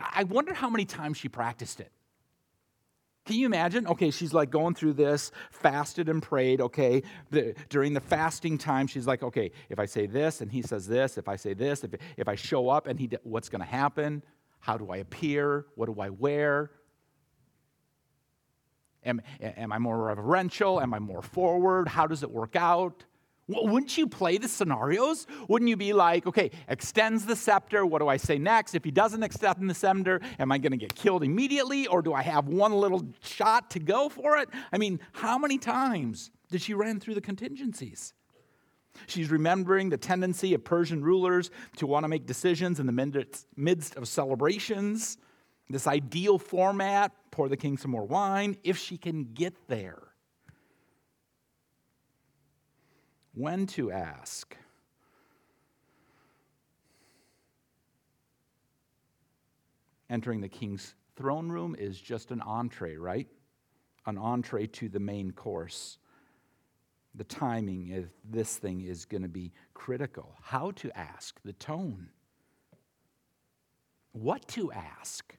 I 0.00 0.24
wonder 0.24 0.54
how 0.54 0.70
many 0.70 0.86
times 0.86 1.18
she 1.18 1.28
practiced 1.28 1.80
it. 1.80 1.92
Can 3.26 3.36
you 3.36 3.44
imagine? 3.46 3.86
Okay, 3.86 4.10
she's 4.10 4.32
like 4.32 4.50
going 4.50 4.74
through 4.74 4.94
this, 4.94 5.30
fasted 5.50 6.08
and 6.08 6.22
prayed. 6.22 6.60
Okay, 6.62 7.02
the, 7.30 7.54
during 7.68 7.92
the 7.92 8.00
fasting 8.00 8.56
time, 8.56 8.86
she's 8.86 9.06
like, 9.06 9.22
okay, 9.22 9.52
if 9.68 9.78
I 9.78 9.84
say 9.84 10.06
this 10.06 10.40
and 10.40 10.50
he 10.50 10.62
says 10.62 10.86
this, 10.86 11.18
if 11.18 11.28
I 11.28 11.36
say 11.36 11.52
this, 11.52 11.84
if, 11.84 11.90
if 12.16 12.28
I 12.28 12.34
show 12.34 12.70
up 12.70 12.86
and 12.86 12.98
he, 12.98 13.10
what's 13.22 13.50
going 13.50 13.60
to 13.60 13.68
happen? 13.68 14.22
How 14.58 14.78
do 14.78 14.90
I 14.90 14.98
appear? 14.98 15.66
What 15.74 15.86
do 15.86 16.00
I 16.00 16.08
wear? 16.08 16.70
Am, 19.04 19.20
am 19.40 19.72
I 19.72 19.78
more 19.78 19.98
reverential? 19.98 20.80
Am 20.80 20.92
I 20.92 20.98
more 20.98 21.22
forward? 21.22 21.88
How 21.88 22.06
does 22.06 22.22
it 22.22 22.30
work 22.30 22.56
out? 22.56 23.04
Wouldn't 23.48 23.98
you 23.98 24.06
play 24.06 24.38
the 24.38 24.46
scenarios? 24.46 25.26
Wouldn't 25.48 25.68
you 25.68 25.76
be 25.76 25.92
like, 25.92 26.24
okay, 26.26 26.52
extends 26.68 27.26
the 27.26 27.34
scepter. 27.34 27.84
What 27.84 27.98
do 27.98 28.06
I 28.06 28.16
say 28.16 28.38
next? 28.38 28.76
If 28.76 28.84
he 28.84 28.92
doesn't 28.92 29.22
extend 29.24 29.68
the 29.68 29.74
scepter, 29.74 30.20
am 30.38 30.52
I 30.52 30.58
going 30.58 30.70
to 30.70 30.78
get 30.78 30.94
killed 30.94 31.24
immediately? 31.24 31.88
Or 31.88 32.00
do 32.00 32.12
I 32.12 32.22
have 32.22 32.46
one 32.46 32.72
little 32.72 33.04
shot 33.22 33.70
to 33.70 33.80
go 33.80 34.08
for 34.08 34.36
it? 34.38 34.48
I 34.72 34.78
mean, 34.78 35.00
how 35.12 35.36
many 35.36 35.58
times 35.58 36.30
did 36.50 36.62
she 36.62 36.74
run 36.74 37.00
through 37.00 37.14
the 37.14 37.20
contingencies? 37.20 38.14
She's 39.06 39.30
remembering 39.30 39.88
the 39.88 39.96
tendency 39.96 40.54
of 40.54 40.62
Persian 40.62 41.02
rulers 41.02 41.50
to 41.78 41.86
want 41.86 42.04
to 42.04 42.08
make 42.08 42.26
decisions 42.26 42.78
in 42.78 42.86
the 42.86 43.26
midst 43.56 43.96
of 43.96 44.06
celebrations. 44.06 45.16
This 45.70 45.86
ideal 45.86 46.38
format 46.38 47.12
pour 47.30 47.48
the 47.48 47.56
king 47.56 47.78
some 47.78 47.92
more 47.92 48.04
wine, 48.04 48.58
if 48.62 48.76
she 48.76 48.98
can 48.98 49.32
get 49.32 49.54
there. 49.68 50.10
when 53.34 53.66
to 53.66 53.90
ask. 53.90 54.56
Entering 60.08 60.40
the 60.40 60.48
king's 60.48 60.94
throne 61.16 61.48
room 61.48 61.76
is 61.78 62.00
just 62.00 62.32
an 62.32 62.40
entree, 62.40 62.96
right? 62.96 63.28
An 64.06 64.18
entree 64.18 64.66
to 64.66 64.88
the 64.88 64.98
main 64.98 65.30
course. 65.30 65.98
The 67.14 67.24
timing 67.24 67.94
of 67.94 68.06
this 68.28 68.56
thing 68.56 68.82
is 68.82 69.04
going 69.04 69.22
to 69.22 69.28
be 69.28 69.52
critical. 69.74 70.34
How 70.42 70.72
to 70.72 70.96
ask, 70.98 71.40
the 71.44 71.52
tone. 71.52 72.08
What 74.12 74.46
to 74.48 74.72
ask. 74.72 75.36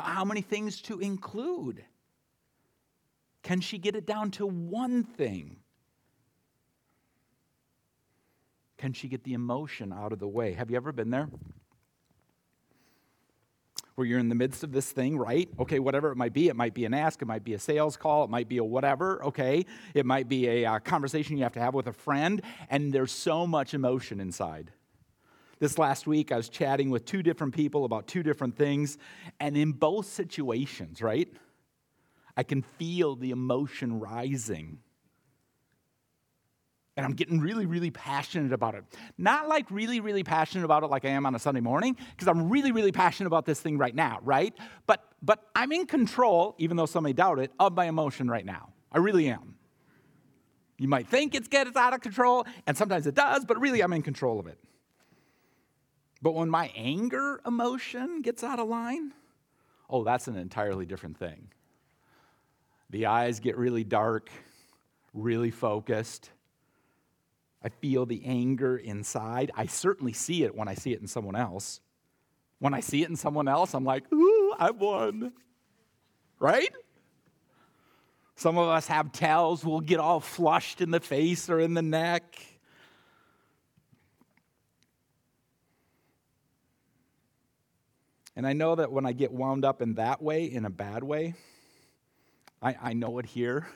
How, 0.00 0.24
many 0.24 0.40
things 0.40 0.82
to 0.82 1.00
include. 1.00 1.84
Can 3.42 3.60
she 3.60 3.78
get 3.78 3.96
it 3.96 4.06
down 4.06 4.30
to 4.32 4.46
one 4.46 5.04
thing? 5.04 5.56
Can 8.76 8.92
she 8.92 9.08
get 9.08 9.24
the 9.24 9.34
emotion 9.34 9.92
out 9.92 10.12
of 10.12 10.18
the 10.18 10.28
way? 10.28 10.52
Have 10.52 10.70
you 10.70 10.76
ever 10.76 10.92
been 10.92 11.10
there? 11.10 11.28
Where 13.96 14.06
you're 14.06 14.20
in 14.20 14.28
the 14.28 14.36
midst 14.36 14.62
of 14.62 14.70
this 14.70 14.92
thing, 14.92 15.18
right? 15.18 15.48
Okay, 15.58 15.80
whatever 15.80 16.12
it 16.12 16.16
might 16.16 16.32
be. 16.32 16.46
It 16.46 16.54
might 16.54 16.74
be 16.74 16.84
an 16.84 16.94
ask, 16.94 17.20
it 17.20 17.24
might 17.24 17.42
be 17.42 17.54
a 17.54 17.58
sales 17.58 17.96
call, 17.96 18.22
it 18.22 18.30
might 18.30 18.48
be 18.48 18.58
a 18.58 18.64
whatever, 18.64 19.24
okay? 19.24 19.66
It 19.94 20.06
might 20.06 20.28
be 20.28 20.46
a 20.48 20.64
uh, 20.66 20.78
conversation 20.78 21.36
you 21.36 21.42
have 21.42 21.54
to 21.54 21.60
have 21.60 21.74
with 21.74 21.88
a 21.88 21.92
friend, 21.92 22.40
and 22.70 22.92
there's 22.92 23.10
so 23.10 23.44
much 23.44 23.74
emotion 23.74 24.20
inside. 24.20 24.70
This 25.58 25.78
last 25.78 26.06
week, 26.06 26.30
I 26.30 26.36
was 26.36 26.48
chatting 26.48 26.90
with 26.90 27.04
two 27.04 27.22
different 27.22 27.54
people 27.54 27.84
about 27.84 28.06
two 28.06 28.22
different 28.22 28.56
things, 28.56 28.98
and 29.40 29.56
in 29.56 29.72
both 29.72 30.06
situations, 30.06 31.02
right? 31.02 31.28
I 32.36 32.44
can 32.44 32.62
feel 32.62 33.16
the 33.16 33.30
emotion 33.30 33.98
rising 33.98 34.78
and 36.98 37.06
I'm 37.06 37.12
getting 37.12 37.38
really, 37.38 37.64
really 37.64 37.92
passionate 37.92 38.52
about 38.52 38.74
it. 38.74 38.82
Not 39.16 39.46
like 39.46 39.70
really, 39.70 40.00
really 40.00 40.24
passionate 40.24 40.64
about 40.64 40.82
it 40.82 40.88
like 40.88 41.04
I 41.04 41.10
am 41.10 41.26
on 41.26 41.34
a 41.36 41.38
Sunday 41.38 41.60
morning, 41.60 41.96
because 42.10 42.26
I'm 42.26 42.48
really, 42.48 42.72
really 42.72 42.90
passionate 42.90 43.28
about 43.28 43.46
this 43.46 43.60
thing 43.60 43.78
right 43.78 43.94
now, 43.94 44.18
right? 44.24 44.52
But 44.84 45.04
but 45.22 45.44
I'm 45.54 45.70
in 45.70 45.86
control, 45.86 46.56
even 46.58 46.76
though 46.76 46.86
some 46.86 47.04
may 47.04 47.12
doubt 47.12 47.38
it, 47.38 47.52
of 47.60 47.74
my 47.74 47.84
emotion 47.84 48.28
right 48.28 48.44
now. 48.44 48.72
I 48.90 48.98
really 48.98 49.28
am. 49.28 49.54
You 50.76 50.88
might 50.88 51.06
think 51.06 51.36
it's 51.36 51.46
gets 51.46 51.76
out 51.76 51.94
of 51.94 52.00
control, 52.00 52.44
and 52.66 52.76
sometimes 52.76 53.06
it 53.06 53.14
does, 53.14 53.44
but 53.44 53.60
really 53.60 53.80
I'm 53.80 53.92
in 53.92 54.02
control 54.02 54.40
of 54.40 54.48
it. 54.48 54.58
But 56.20 56.34
when 56.34 56.50
my 56.50 56.72
anger 56.74 57.40
emotion 57.46 58.22
gets 58.22 58.42
out 58.42 58.58
of 58.58 58.68
line, 58.68 59.12
oh, 59.88 60.04
that's 60.04 60.28
an 60.28 60.36
entirely 60.36 60.86
different 60.86 61.18
thing. 61.18 61.48
The 62.90 63.06
eyes 63.06 63.40
get 63.40 63.56
really 63.56 63.84
dark, 63.84 64.30
really 65.12 65.50
focused 65.50 66.30
I 67.62 67.70
feel 67.70 68.06
the 68.06 68.22
anger 68.24 68.76
inside. 68.76 69.50
I 69.56 69.66
certainly 69.66 70.12
see 70.12 70.44
it 70.44 70.54
when 70.54 70.68
I 70.68 70.74
see 70.74 70.92
it 70.92 71.00
in 71.00 71.06
someone 71.06 71.36
else. 71.36 71.80
When 72.60 72.72
I 72.72 72.80
see 72.80 73.02
it 73.02 73.08
in 73.08 73.16
someone 73.16 73.48
else, 73.48 73.74
I'm 73.74 73.84
like, 73.84 74.10
ooh, 74.12 74.54
I've 74.58 74.76
won. 74.76 75.32
Right? 76.38 76.72
Some 78.36 78.56
of 78.56 78.68
us 78.68 78.86
have 78.86 79.10
tells, 79.10 79.64
we'll 79.64 79.80
get 79.80 79.98
all 79.98 80.20
flushed 80.20 80.80
in 80.80 80.92
the 80.92 81.00
face 81.00 81.50
or 81.50 81.58
in 81.58 81.74
the 81.74 81.82
neck. 81.82 82.36
And 88.38 88.46
I 88.46 88.54
know 88.54 88.74
that 88.76 88.90
when 88.90 89.04
I 89.04 89.12
get 89.12 89.32
wound 89.32 89.66
up 89.66 89.82
in 89.82 89.96
that 89.96 90.22
way, 90.22 90.44
in 90.44 90.64
a 90.64 90.70
bad 90.70 91.04
way, 91.04 91.34
I, 92.62 92.74
I 92.80 92.92
know 92.94 93.18
it 93.18 93.26
here. 93.26 93.66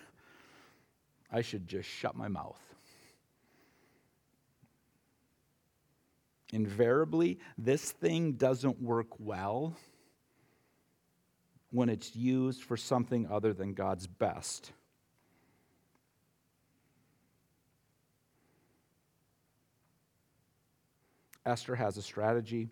I 1.30 1.42
should 1.42 1.68
just 1.68 1.86
shut 1.88 2.16
my 2.16 2.28
mouth. 2.28 2.60
invariably, 6.52 7.38
this 7.58 7.90
thing 7.90 8.32
doesn't 8.32 8.80
work 8.80 9.18
well 9.18 9.74
when 11.70 11.88
it's 11.88 12.14
used 12.14 12.62
for 12.62 12.76
something 12.76 13.26
other 13.30 13.54
than 13.54 13.72
God's 13.72 14.06
best. 14.06 14.70
Esther 21.44 21.74
has 21.74 21.96
a 21.96 22.02
strategy. 22.02 22.68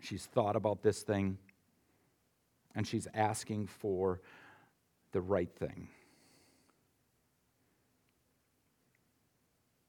She's 0.00 0.26
thought 0.26 0.56
about 0.56 0.82
this 0.82 1.02
thing, 1.02 1.38
and 2.74 2.86
she's 2.86 3.08
asking 3.14 3.66
for 3.66 4.20
the 5.12 5.20
right 5.20 5.50
thing 5.50 5.88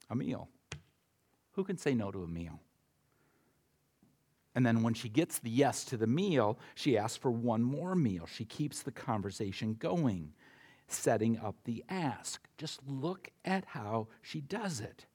a 0.09 0.15
meal. 0.15 0.49
Who 1.53 1.63
can 1.63 1.77
say 1.77 1.93
no 1.93 2.11
to 2.11 2.23
a 2.23 2.27
meal? 2.27 2.59
And 4.55 4.65
then 4.65 4.81
when 4.81 4.93
she 4.93 5.09
gets 5.09 5.39
the 5.39 5.49
yes 5.49 5.85
to 5.85 5.97
the 5.97 6.07
meal, 6.07 6.57
she 6.75 6.97
asks 6.97 7.17
for 7.17 7.31
one 7.31 7.61
more 7.61 7.95
meal. 7.95 8.25
She 8.25 8.45
keeps 8.45 8.81
the 8.81 8.91
conversation 8.91 9.75
going, 9.75 10.33
setting 10.87 11.37
up 11.37 11.55
the 11.63 11.83
ask. 11.87 12.47
Just 12.57 12.81
look 12.87 13.29
at 13.45 13.65
how 13.65 14.07
she 14.21 14.41
does 14.41 14.79
it. 14.79 15.05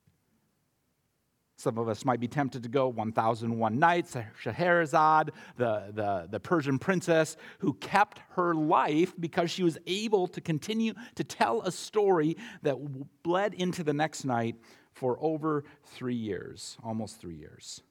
Some 1.57 1.79
of 1.79 1.89
us 1.89 2.05
might 2.05 2.19
be 2.19 2.27
tempted 2.27 2.65
to 2.65 2.69
go 2.69 2.89
1001 2.89 3.79
Nights, 3.79 4.17
Scheherazade, 4.41 5.31
the, 5.57 5.93
the, 5.93 6.27
the 6.29 6.41
Persian 6.41 6.79
princess 6.79 7.37
who 7.61 7.75
kept 7.75 8.21
her 8.31 8.55
life 8.55 9.15
because 9.19 9.51
she 9.51 9.63
was 9.63 9.79
able 9.87 10.27
to 10.29 10.41
continue 10.41 10.95
to 11.15 11.23
tell 11.23 11.63
a 11.63 11.71
story 11.71 12.37
that 12.63 12.77
bled 13.23 13.55
into 13.55 13.85
the 13.85 13.93
next 13.93 14.25
night 14.25 14.57
for 14.93 15.17
over 15.21 15.65
three 15.85 16.15
years, 16.15 16.77
almost 16.83 17.21
three 17.21 17.37
years. 17.37 17.83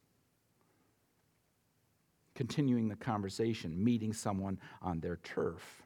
Continuing 2.36 2.90
the 2.90 2.96
conversation, 2.96 3.82
meeting 3.82 4.12
someone 4.12 4.60
on 4.82 5.00
their 5.00 5.18
turf. 5.18 5.83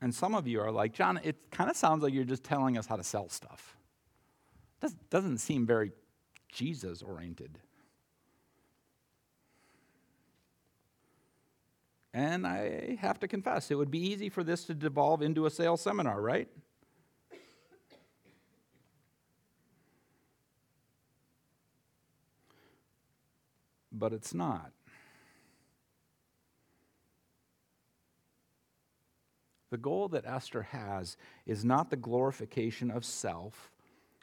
And 0.00 0.14
some 0.14 0.34
of 0.34 0.46
you 0.46 0.60
are 0.60 0.70
like, 0.70 0.92
John, 0.92 1.18
it 1.22 1.50
kind 1.50 1.70
of 1.70 1.76
sounds 1.76 2.02
like 2.02 2.12
you're 2.12 2.24
just 2.24 2.44
telling 2.44 2.76
us 2.76 2.86
how 2.86 2.96
to 2.96 3.04
sell 3.04 3.28
stuff. 3.28 3.76
Doesn't 5.10 5.38
seem 5.38 5.66
very 5.66 5.92
Jesus 6.52 7.02
oriented. 7.02 7.58
And 12.12 12.46
I 12.46 12.96
have 13.00 13.18
to 13.20 13.28
confess, 13.28 13.70
it 13.70 13.74
would 13.74 13.90
be 13.90 13.98
easy 13.98 14.28
for 14.28 14.42
this 14.42 14.64
to 14.64 14.74
devolve 14.74 15.22
into 15.22 15.44
a 15.44 15.50
sales 15.50 15.82
seminar, 15.82 16.20
right? 16.20 16.48
But 23.92 24.12
it's 24.12 24.32
not. 24.32 24.72
The 29.76 29.82
goal 29.82 30.08
that 30.08 30.24
Esther 30.24 30.62
has 30.62 31.18
is 31.44 31.62
not 31.62 31.90
the 31.90 31.98
glorification 31.98 32.90
of 32.90 33.04
self 33.04 33.70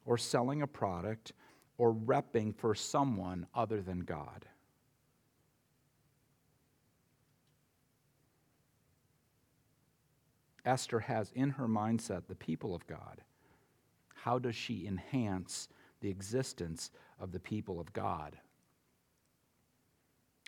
or 0.04 0.18
selling 0.18 0.64
a 0.64 0.68
product 0.68 1.32
or 1.78 1.94
repping 1.94 2.56
for 2.56 2.74
someone 2.74 3.46
other 3.54 3.80
than 3.80 4.00
God. 4.00 4.48
Esther 10.66 11.02
has 11.02 11.32
in 11.36 11.52
her 11.52 11.68
mindset 11.68 12.24
the 12.28 12.34
people 12.34 12.74
of 12.74 12.88
God. 12.88 13.22
How 14.16 14.40
does 14.40 14.56
she 14.56 14.88
enhance 14.88 15.70
the 16.02 16.10
existence 16.10 16.90
of 17.20 17.32
the 17.32 17.40
people 17.40 17.80
of 17.80 17.94
God? 17.94 18.40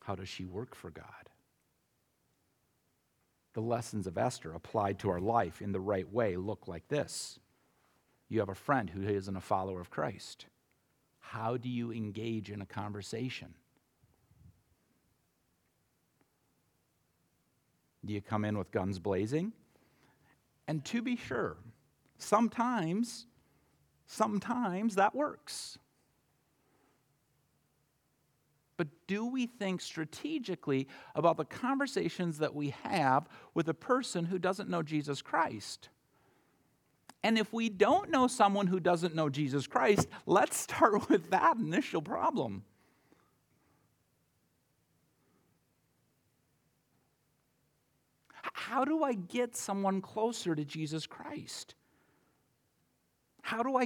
How 0.02 0.16
does 0.16 0.30
she 0.30 0.46
work 0.46 0.74
for 0.74 0.90
God? 0.90 1.30
The 3.56 3.62
lessons 3.62 4.06
of 4.06 4.18
Esther 4.18 4.52
applied 4.52 5.00
to 5.00 5.10
our 5.10 5.22
life 5.22 5.62
in 5.62 5.72
the 5.72 5.80
right 5.80 6.12
way 6.12 6.36
look 6.36 6.68
like 6.68 6.88
this. 6.90 7.40
You 8.28 8.40
have 8.40 8.50
a 8.50 8.56
friend 8.56 8.90
who 8.90 9.02
isn't 9.02 9.36
a 9.36 9.42
follower 9.42 9.80
of 9.80 9.90
Christ. 9.90 10.46
How 11.20 11.56
do 11.56 11.70
you 11.70 11.92
engage 11.92 12.52
in 12.52 12.62
a 12.62 12.66
conversation? 12.66 13.56
Do 18.04 18.14
you 18.14 18.22
come 18.22 18.44
in 18.44 18.58
with 18.58 18.72
guns 18.72 19.00
blazing? 19.00 19.54
And 20.68 20.84
to 20.86 21.02
be 21.02 21.16
sure, 21.16 21.56
sometimes, 22.18 23.26
sometimes 24.06 24.96
that 24.96 25.16
works. 25.16 25.80
But 28.78 28.88
do 29.08 29.26
we 29.26 29.48
think 29.48 29.82
strategically 29.82 30.88
about 31.16 31.38
the 31.38 31.46
conversations 31.46 32.40
that 32.40 32.54
we 32.54 32.76
have 32.84 33.28
with 33.54 33.70
a 33.70 33.74
person 33.74 34.26
who 34.26 34.38
doesn't 34.38 34.70
know 34.70 34.84
Jesus 34.84 35.22
Christ? 35.22 35.90
And 37.24 37.38
if 37.38 37.52
we 37.52 37.70
don't 37.70 38.12
know 38.12 38.28
someone 38.28 38.68
who 38.68 38.80
doesn't 38.80 39.16
know 39.16 39.30
Jesus 39.30 39.66
Christ, 39.66 40.08
let's 40.26 40.58
start 40.58 41.10
with 41.10 41.32
that 41.32 41.58
initial 41.58 42.02
problem. 42.02 42.64
How 48.54 48.86
do 48.86 49.04
I 49.04 49.14
get 49.14 49.56
someone 49.56 50.02
closer 50.02 50.56
to 50.56 50.66
Jesus 50.66 51.06
Christ? 51.06 51.76
How 53.42 53.64
do 53.64 53.76
I 53.76 53.86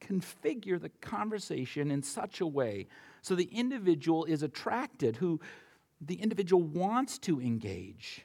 configure 0.00 0.80
the 0.80 0.88
conversation 1.00 1.90
in 1.90 2.02
such 2.02 2.40
a 2.40 2.46
way 2.46 2.86
so 3.22 3.34
the 3.34 3.48
individual 3.52 4.24
is 4.24 4.42
attracted, 4.42 5.16
who 5.16 5.40
the 6.00 6.14
individual 6.14 6.62
wants 6.62 7.18
to 7.20 7.40
engage. 7.40 8.24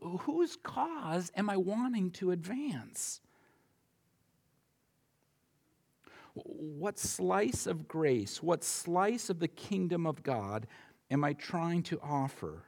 Whose 0.00 0.56
cause 0.56 1.32
am 1.34 1.50
I 1.50 1.56
wanting 1.56 2.10
to 2.12 2.30
advance? 2.30 3.20
What 6.34 6.98
slice 6.98 7.66
of 7.66 7.88
grace, 7.88 8.42
what 8.42 8.62
slice 8.62 9.30
of 9.30 9.40
the 9.40 9.48
kingdom 9.48 10.06
of 10.06 10.22
God 10.22 10.68
am 11.10 11.24
I 11.24 11.32
trying 11.32 11.82
to 11.84 11.98
offer? 12.00 12.64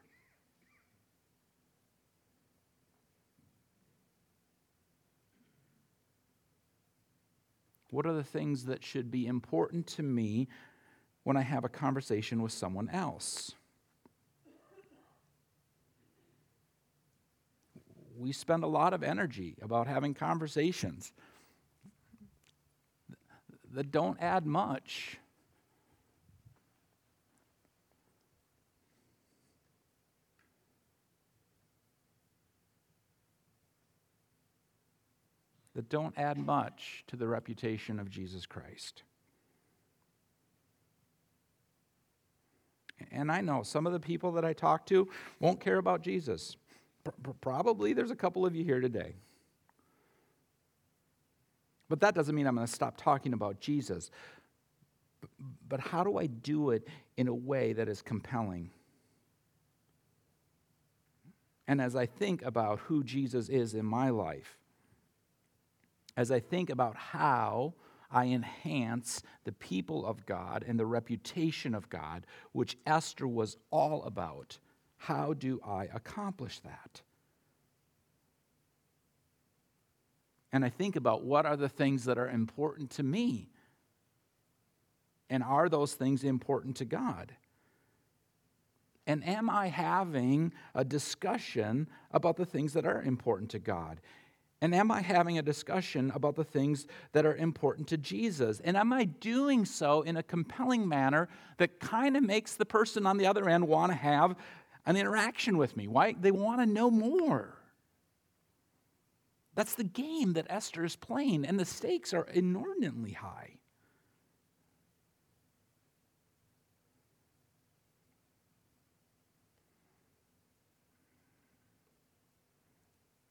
What 7.93 8.07
are 8.07 8.15
the 8.15 8.25
things 8.25 8.65
that 8.65 8.83
should 8.83 9.11
be 9.11 9.27
important 9.27 9.87
to 9.89 10.03
me 10.03 10.49
when 11.25 11.37
I 11.37 11.43
have 11.43 11.63
a 11.63 11.69
conversation 11.69 12.41
with 12.41 12.51
someone 12.51 12.89
else? 12.89 13.53
We 18.17 18.33
spend 18.33 18.65
a 18.65 18.67
lot 18.67 18.95
of 18.95 19.03
energy 19.03 19.57
about 19.61 19.89
having 19.89 20.15
conversations 20.15 21.13
that 23.73 23.91
don't 23.93 24.19
add 24.23 24.47
much. 24.47 25.19
That 35.75 35.89
don't 35.89 36.17
add 36.19 36.39
much 36.39 37.05
to 37.07 37.17
the 37.17 37.27
reputation 37.27 37.99
of 37.99 38.11
Jesus 38.11 38.47
Christ. 38.47 39.03
And 43.11 43.33
I 43.33 43.41
know 43.41 43.63
some 43.63 43.87
of 43.87 43.93
the 43.93 44.01
people 44.01 44.33
that 44.33 44.45
I 44.45 44.53
talk 44.53 44.87
to 44.87 45.09
won't 45.41 45.61
care 45.61 45.79
about 45.79 46.03
Jesus. 46.03 46.57
Probably 47.41 47.93
there's 47.93 48.11
a 48.11 48.17
couple 48.17 48.47
of 48.47 48.55
you 48.55 48.65
here 48.65 48.81
today. 48.81 49.15
But 51.89 52.01
that 52.01 52.15
doesn't 52.15 52.35
mean 52.35 52.47
I'm 52.47 52.55
going 52.55 52.67
to 52.67 52.73
stop 52.73 52.97
talking 52.97 53.33
about 53.33 53.61
Jesus. 53.61 54.11
But 55.69 55.81
how 55.81 56.05
do 56.05 56.17
I 56.17 56.27
do 56.27 56.71
it 56.71 56.87
in 57.17 57.29
a 57.29 57.35
way 57.35 57.73
that 57.73 57.89
is 57.89 58.03
compelling? 58.03 58.71
And 61.67 61.81
as 61.81 61.97
I 61.97 62.07
think 62.07 62.43
about 62.43 62.81
who 62.81 63.05
Jesus 63.05 63.49
is 63.49 63.75
in 63.75 63.85
my 63.85 64.11
life, 64.11 64.59
as 66.17 66.31
I 66.31 66.41
think 66.41 66.71
about 66.71 66.97
how 66.97 67.75
I 68.11 68.27
enhance 68.27 69.23
the 69.45 69.53
people 69.53 70.05
of 70.05 70.27
God 70.27 70.65
and 70.67 70.79
the 70.79 70.87
reputation 70.87 71.75
of 71.75 71.89
God, 71.89 72.27
which 72.53 72.77
Esther 72.87 73.27
was 73.27 73.57
all 73.71 74.05
about, 74.05 74.59
how 74.99 75.33
do 75.33 75.61
I 75.67 75.85
accomplish 75.85 76.61
that? 76.61 77.01
And 80.53 80.65
I 80.65 80.69
think 80.69 80.97
about 80.97 81.25
what 81.25 81.47
are 81.47 81.57
the 81.57 81.69
things 81.69 82.05
that 82.05 82.19
are 82.19 82.29
important 82.29 82.91
to 82.91 83.03
me? 83.03 83.49
And 85.31 85.43
are 85.43 85.71
those 85.71 85.95
things 85.95 86.25
important 86.25 86.77
to 86.77 86.85
God? 86.85 87.35
And 89.07 89.27
am 89.27 89.51
I 89.51 89.69
having 89.69 90.53
a 90.75 90.85
discussion 90.85 91.89
about 92.13 92.37
the 92.37 92.45
things 92.45 92.75
that 92.75 92.85
are 92.85 93.03
important 93.03 93.51
to 93.51 93.59
God? 93.59 94.01
And 94.63 94.77
am 94.77 94.93
I 94.93 95.03
having 95.03 95.39
a 95.39 95.43
discussion 95.43 96.13
about 96.15 96.37
the 96.37 96.45
things 96.45 96.87
that 97.11 97.27
are 97.27 97.35
important 97.35 97.89
to 97.89 97.99
Jesus? 97.99 98.61
And 98.61 98.77
am 98.77 98.93
I 98.93 99.07
doing 99.07 99.65
so 99.65 100.03
in 100.03 100.17
a 100.17 100.23
compelling 100.23 100.89
manner 100.89 101.29
that 101.59 101.81
kind 101.81 102.17
of 102.17 102.23
makes 102.23 102.55
the 102.55 102.65
person 102.65 103.05
on 103.05 103.19
the 103.19 103.27
other 103.27 103.49
end 103.49 103.67
want 103.67 103.91
to 103.91 103.99
have 103.99 104.37
an 104.87 104.97
interaction 104.97 105.59
with 105.59 105.77
me? 105.77 105.89
Why? 105.89 106.15
They 106.19 106.31
want 106.31 106.61
to 106.61 106.67
know 106.67 106.93
more. 106.93 107.59
That's 109.57 109.75
the 109.75 109.83
game 109.83 110.35
that 110.35 110.47
Esther 110.49 110.85
is 110.85 110.95
playing, 110.95 111.45
and 111.45 111.59
the 111.59 111.65
stakes 111.65 112.15
are 112.15 112.29
inordinately 112.33 113.13
high. 113.13 113.59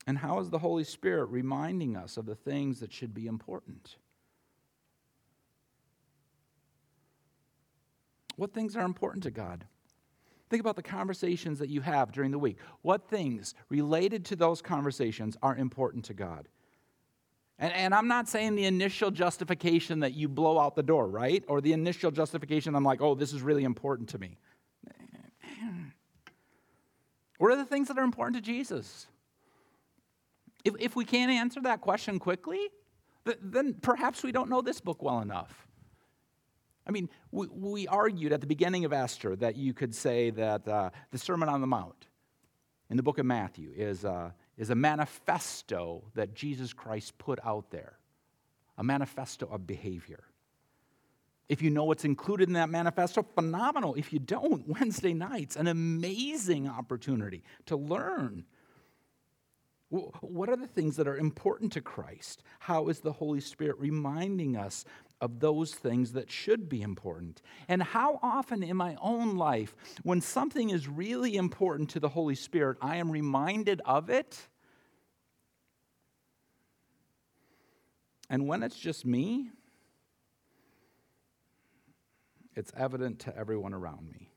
And 0.07 0.17
how 0.17 0.39
is 0.39 0.49
the 0.49 0.59
Holy 0.59 0.83
Spirit 0.83 1.25
reminding 1.25 1.95
us 1.95 2.17
of 2.17 2.25
the 2.25 2.35
things 2.35 2.79
that 2.79 2.91
should 2.91 3.13
be 3.13 3.27
important? 3.27 3.97
What 8.35 8.53
things 8.53 8.75
are 8.75 8.83
important 8.83 9.23
to 9.23 9.31
God? 9.31 9.65
Think 10.49 10.59
about 10.59 10.75
the 10.75 10.83
conversations 10.83 11.59
that 11.59 11.69
you 11.69 11.81
have 11.81 12.11
during 12.11 12.31
the 12.31 12.39
week. 12.39 12.57
What 12.81 13.07
things 13.07 13.53
related 13.69 14.25
to 14.25 14.35
those 14.35 14.61
conversations 14.61 15.37
are 15.41 15.55
important 15.55 16.05
to 16.05 16.13
God? 16.13 16.47
And, 17.59 17.71
and, 17.73 17.93
I'm 17.93 18.07
not 18.07 18.27
saying 18.27 18.55
the 18.55 18.65
initial 18.65 19.11
justification 19.11 19.99
that 19.99 20.13
you 20.15 20.27
blow 20.27 20.57
out 20.57 20.75
the 20.75 20.81
door, 20.81 21.07
right? 21.07 21.43
Or 21.47 21.61
the 21.61 21.73
initial 21.73 22.09
justification, 22.09 22.73
I'm 22.73 22.83
like, 22.83 23.01
oh, 23.01 23.13
this 23.13 23.33
is 23.33 23.43
really 23.43 23.63
important 23.63 24.09
to 24.09 24.17
me. 24.17 24.37
What 27.37 27.51
are 27.51 27.57
the 27.57 27.65
things 27.65 27.87
that 27.87 27.97
are 27.97 28.03
important 28.03 28.35
to 28.35 28.41
Jesus? 28.41 29.07
If, 30.63 30.75
if 30.79 30.95
we 30.95 31.05
can't 31.05 31.31
answer 31.31 31.61
that 31.61 31.81
question 31.81 32.19
quickly, 32.19 32.69
then 33.41 33.75
perhaps 33.81 34.23
we 34.23 34.31
don't 34.31 34.49
know 34.49 34.61
this 34.61 34.79
book 34.79 35.01
well 35.01 35.19
enough. 35.19 35.67
I 36.87 36.91
mean, 36.91 37.09
we, 37.31 37.47
we 37.47 37.87
argued 37.87 38.33
at 38.33 38.41
the 38.41 38.47
beginning 38.47 38.85
of 38.85 38.93
Esther 38.93 39.35
that 39.37 39.55
you 39.55 39.73
could 39.73 39.93
say 39.93 40.31
that 40.31 40.67
uh, 40.67 40.89
the 41.11 41.17
Sermon 41.17 41.47
on 41.47 41.61
the 41.61 41.67
Mount 41.67 42.07
in 42.89 42.97
the 42.97 43.03
book 43.03 43.19
of 43.19 43.25
Matthew 43.25 43.71
is, 43.75 44.03
uh, 44.03 44.31
is 44.57 44.69
a 44.69 44.75
manifesto 44.75 46.03
that 46.15 46.33
Jesus 46.33 46.73
Christ 46.73 47.17
put 47.17 47.39
out 47.45 47.69
there, 47.69 47.97
a 48.77 48.83
manifesto 48.83 49.47
of 49.47 49.67
behavior. 49.67 50.23
If 51.47 51.61
you 51.61 51.69
know 51.69 51.83
what's 51.83 52.05
included 52.05 52.47
in 52.47 52.53
that 52.53 52.69
manifesto, 52.69 53.23
phenomenal. 53.35 53.95
If 53.95 54.13
you 54.13 54.19
don't, 54.19 54.67
Wednesday 54.79 55.13
night's 55.13 55.55
an 55.55 55.67
amazing 55.67 56.67
opportunity 56.67 57.43
to 57.67 57.75
learn. 57.75 58.45
What 59.91 60.47
are 60.47 60.55
the 60.55 60.67
things 60.67 60.95
that 60.95 61.07
are 61.07 61.17
important 61.17 61.73
to 61.73 61.81
Christ? 61.81 62.43
How 62.59 62.87
is 62.87 63.01
the 63.01 63.11
Holy 63.11 63.41
Spirit 63.41 63.75
reminding 63.77 64.55
us 64.55 64.85
of 65.19 65.41
those 65.41 65.73
things 65.73 66.13
that 66.13 66.31
should 66.31 66.69
be 66.69 66.81
important? 66.81 67.41
And 67.67 67.83
how 67.83 68.17
often 68.23 68.63
in 68.63 68.77
my 68.77 68.95
own 69.01 69.35
life, 69.35 69.75
when 70.03 70.21
something 70.21 70.69
is 70.69 70.87
really 70.87 71.35
important 71.35 71.89
to 71.89 71.99
the 71.99 72.07
Holy 72.07 72.35
Spirit, 72.35 72.77
I 72.81 72.95
am 72.97 73.11
reminded 73.11 73.81
of 73.83 74.09
it? 74.09 74.47
And 78.29 78.47
when 78.47 78.63
it's 78.63 78.79
just 78.79 79.05
me, 79.05 79.51
it's 82.55 82.71
evident 82.77 83.19
to 83.19 83.37
everyone 83.37 83.73
around 83.73 84.09
me. 84.09 84.29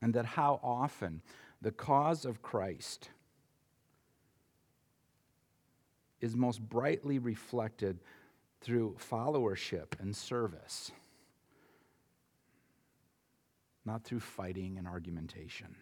And 0.00 0.14
that 0.14 0.24
how 0.24 0.58
often 0.62 1.20
the 1.62 1.70
cause 1.70 2.24
of 2.24 2.42
Christ 2.42 3.10
is 6.20 6.36
most 6.36 6.60
brightly 6.60 7.18
reflected 7.18 7.98
through 8.60 8.96
followership 8.98 9.98
and 10.00 10.14
service, 10.14 10.92
not 13.84 14.04
through 14.04 14.20
fighting 14.20 14.76
and 14.78 14.86
argumentation. 14.86 15.76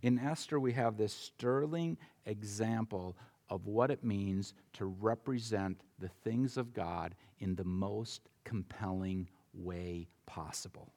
In 0.00 0.18
Esther, 0.18 0.60
we 0.60 0.74
have 0.74 0.96
this 0.96 1.12
sterling 1.12 1.98
example 2.24 3.16
of 3.50 3.66
what 3.66 3.90
it 3.90 4.04
means 4.04 4.54
to 4.74 4.84
represent 4.84 5.80
the 5.98 6.08
things 6.08 6.56
of 6.56 6.74
God 6.74 7.14
in 7.38 7.54
the 7.54 7.64
most 7.64 8.28
compelling 8.44 9.28
way 9.54 10.08
possible. 10.26 10.92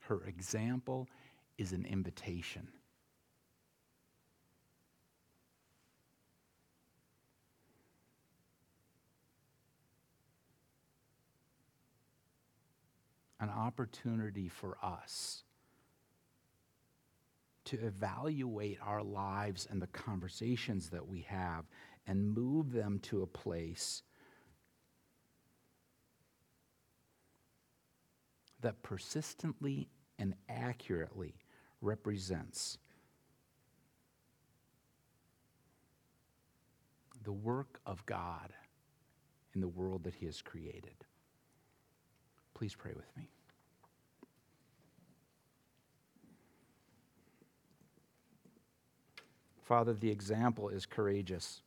Her 0.00 0.22
example 0.26 1.08
is 1.56 1.72
an 1.72 1.86
invitation. 1.86 2.68
An 13.40 13.48
opportunity 13.48 14.48
for 14.48 14.76
us 14.82 15.44
to 17.66 17.76
evaluate 17.84 18.78
our 18.82 19.02
lives 19.02 19.66
and 19.70 19.80
the 19.80 19.86
conversations 19.88 20.90
that 20.90 21.06
we 21.06 21.22
have 21.22 21.64
and 22.06 22.34
move 22.34 22.72
them 22.72 22.98
to 23.00 23.22
a 23.22 23.26
place 23.26 24.02
that 28.60 28.82
persistently 28.82 29.88
and 30.18 30.34
accurately 30.48 31.34
represents 31.80 32.78
the 37.24 37.32
work 37.32 37.80
of 37.86 38.04
God 38.06 38.52
in 39.54 39.60
the 39.60 39.68
world 39.68 40.04
that 40.04 40.14
He 40.14 40.26
has 40.26 40.42
created. 40.42 40.94
Please 42.54 42.74
pray 42.74 42.92
with 42.94 43.16
me. 43.16 43.28
Father, 49.64 49.94
the 49.94 50.10
example 50.10 50.68
is 50.68 50.84
courageous. 50.84 51.62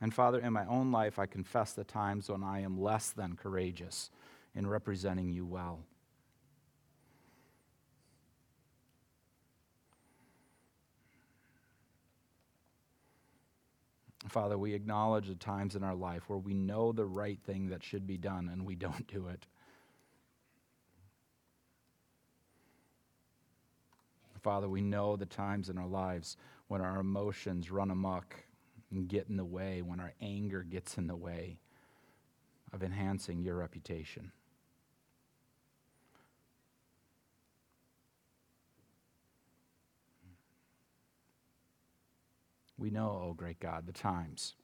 And 0.00 0.14
Father, 0.14 0.38
in 0.38 0.52
my 0.52 0.64
own 0.66 0.92
life, 0.92 1.18
I 1.18 1.26
confess 1.26 1.72
the 1.72 1.84
times 1.84 2.30
when 2.30 2.44
I 2.44 2.60
am 2.60 2.80
less 2.80 3.10
than 3.10 3.36
courageous 3.36 4.10
in 4.54 4.66
representing 4.66 5.30
you 5.30 5.44
well. 5.44 5.80
Father, 14.28 14.58
we 14.58 14.74
acknowledge 14.74 15.28
the 15.28 15.34
times 15.34 15.74
in 15.74 15.82
our 15.82 15.94
life 15.94 16.28
where 16.28 16.38
we 16.38 16.52
know 16.52 16.92
the 16.92 17.06
right 17.06 17.38
thing 17.42 17.68
that 17.70 17.82
should 17.82 18.06
be 18.06 18.18
done 18.18 18.48
and 18.52 18.66
we 18.66 18.74
don't 18.76 19.06
do 19.06 19.28
it. 19.28 19.46
Father, 24.42 24.68
we 24.68 24.80
know 24.80 25.16
the 25.16 25.26
times 25.26 25.68
in 25.68 25.76
our 25.76 25.86
lives 25.86 26.36
when 26.68 26.80
our 26.80 26.98
emotions 26.98 27.70
run 27.70 27.90
amok 27.90 28.36
and 28.90 29.06
get 29.06 29.28
in 29.28 29.36
the 29.36 29.44
way, 29.44 29.82
when 29.82 30.00
our 30.00 30.14
anger 30.20 30.62
gets 30.62 30.96
in 30.96 31.06
the 31.06 31.16
way 31.16 31.58
of 32.72 32.82
enhancing 32.82 33.42
your 33.42 33.56
reputation. 33.56 34.32
We 42.80 42.88
know, 42.88 43.22
oh 43.22 43.34
great 43.34 43.60
God, 43.60 43.86
the 43.86 43.92
times 43.92 44.54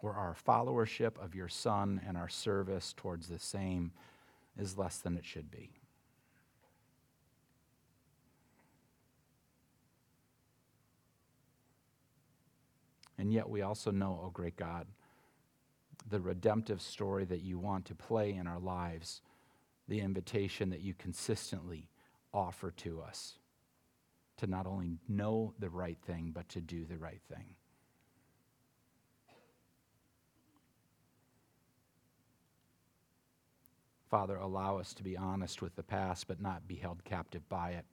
where 0.00 0.14
our 0.14 0.34
followership 0.34 1.22
of 1.22 1.34
your 1.34 1.48
Son 1.48 2.00
and 2.08 2.16
our 2.16 2.30
service 2.30 2.94
towards 2.96 3.28
the 3.28 3.38
same 3.38 3.92
is 4.58 4.78
less 4.78 4.96
than 4.96 5.18
it 5.18 5.26
should 5.26 5.50
be. 5.50 5.70
And 13.18 13.30
yet 13.30 13.48
we 13.48 13.60
also 13.60 13.90
know, 13.90 14.18
oh 14.24 14.30
great 14.30 14.56
God, 14.56 14.86
the 16.08 16.18
redemptive 16.18 16.80
story 16.80 17.26
that 17.26 17.42
you 17.42 17.58
want 17.58 17.84
to 17.84 17.94
play 17.94 18.32
in 18.32 18.46
our 18.46 18.58
lives, 18.58 19.20
the 19.86 20.00
invitation 20.00 20.70
that 20.70 20.80
you 20.80 20.94
consistently 20.94 21.90
offer 22.32 22.70
to 22.70 23.02
us 23.02 23.34
to 24.42 24.48
not 24.48 24.66
only 24.66 24.98
know 25.08 25.54
the 25.60 25.70
right 25.70 25.98
thing, 26.04 26.32
but 26.34 26.48
to 26.48 26.60
do 26.60 26.84
the 26.84 26.98
right 26.98 27.20
thing. 27.32 27.54
Father, 34.10 34.34
allow 34.34 34.78
us 34.78 34.94
to 34.94 35.04
be 35.04 35.16
honest 35.16 35.62
with 35.62 35.76
the 35.76 35.82
past, 35.84 36.26
but 36.26 36.40
not 36.40 36.66
be 36.66 36.74
held 36.74 37.04
captive 37.04 37.48
by 37.48 37.70
it. 37.70 37.84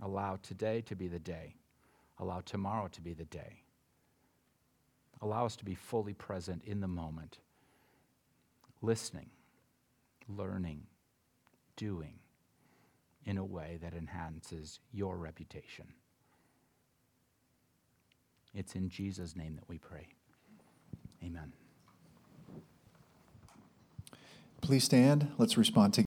Allow 0.00 0.38
today 0.42 0.80
to 0.86 0.96
be 0.96 1.06
the 1.06 1.18
day. 1.18 1.56
Allow 2.18 2.40
tomorrow 2.40 2.88
to 2.92 3.02
be 3.02 3.12
the 3.12 3.26
day. 3.26 3.62
Allow 5.20 5.44
us 5.44 5.56
to 5.56 5.66
be 5.66 5.74
fully 5.74 6.14
present 6.14 6.64
in 6.64 6.80
the 6.80 6.88
moment, 6.88 7.40
listening, 8.80 9.28
learning, 10.26 10.86
doing 11.76 12.21
in 13.24 13.38
a 13.38 13.44
way 13.44 13.78
that 13.82 13.94
enhances 13.94 14.80
your 14.92 15.16
reputation. 15.16 15.86
It's 18.54 18.74
in 18.74 18.88
Jesus' 18.88 19.34
name 19.36 19.54
that 19.56 19.68
we 19.68 19.78
pray. 19.78 20.08
Amen. 21.24 21.52
Please 24.60 24.84
stand. 24.84 25.32
Let's 25.38 25.56
respond 25.56 25.94
together. 25.94 26.00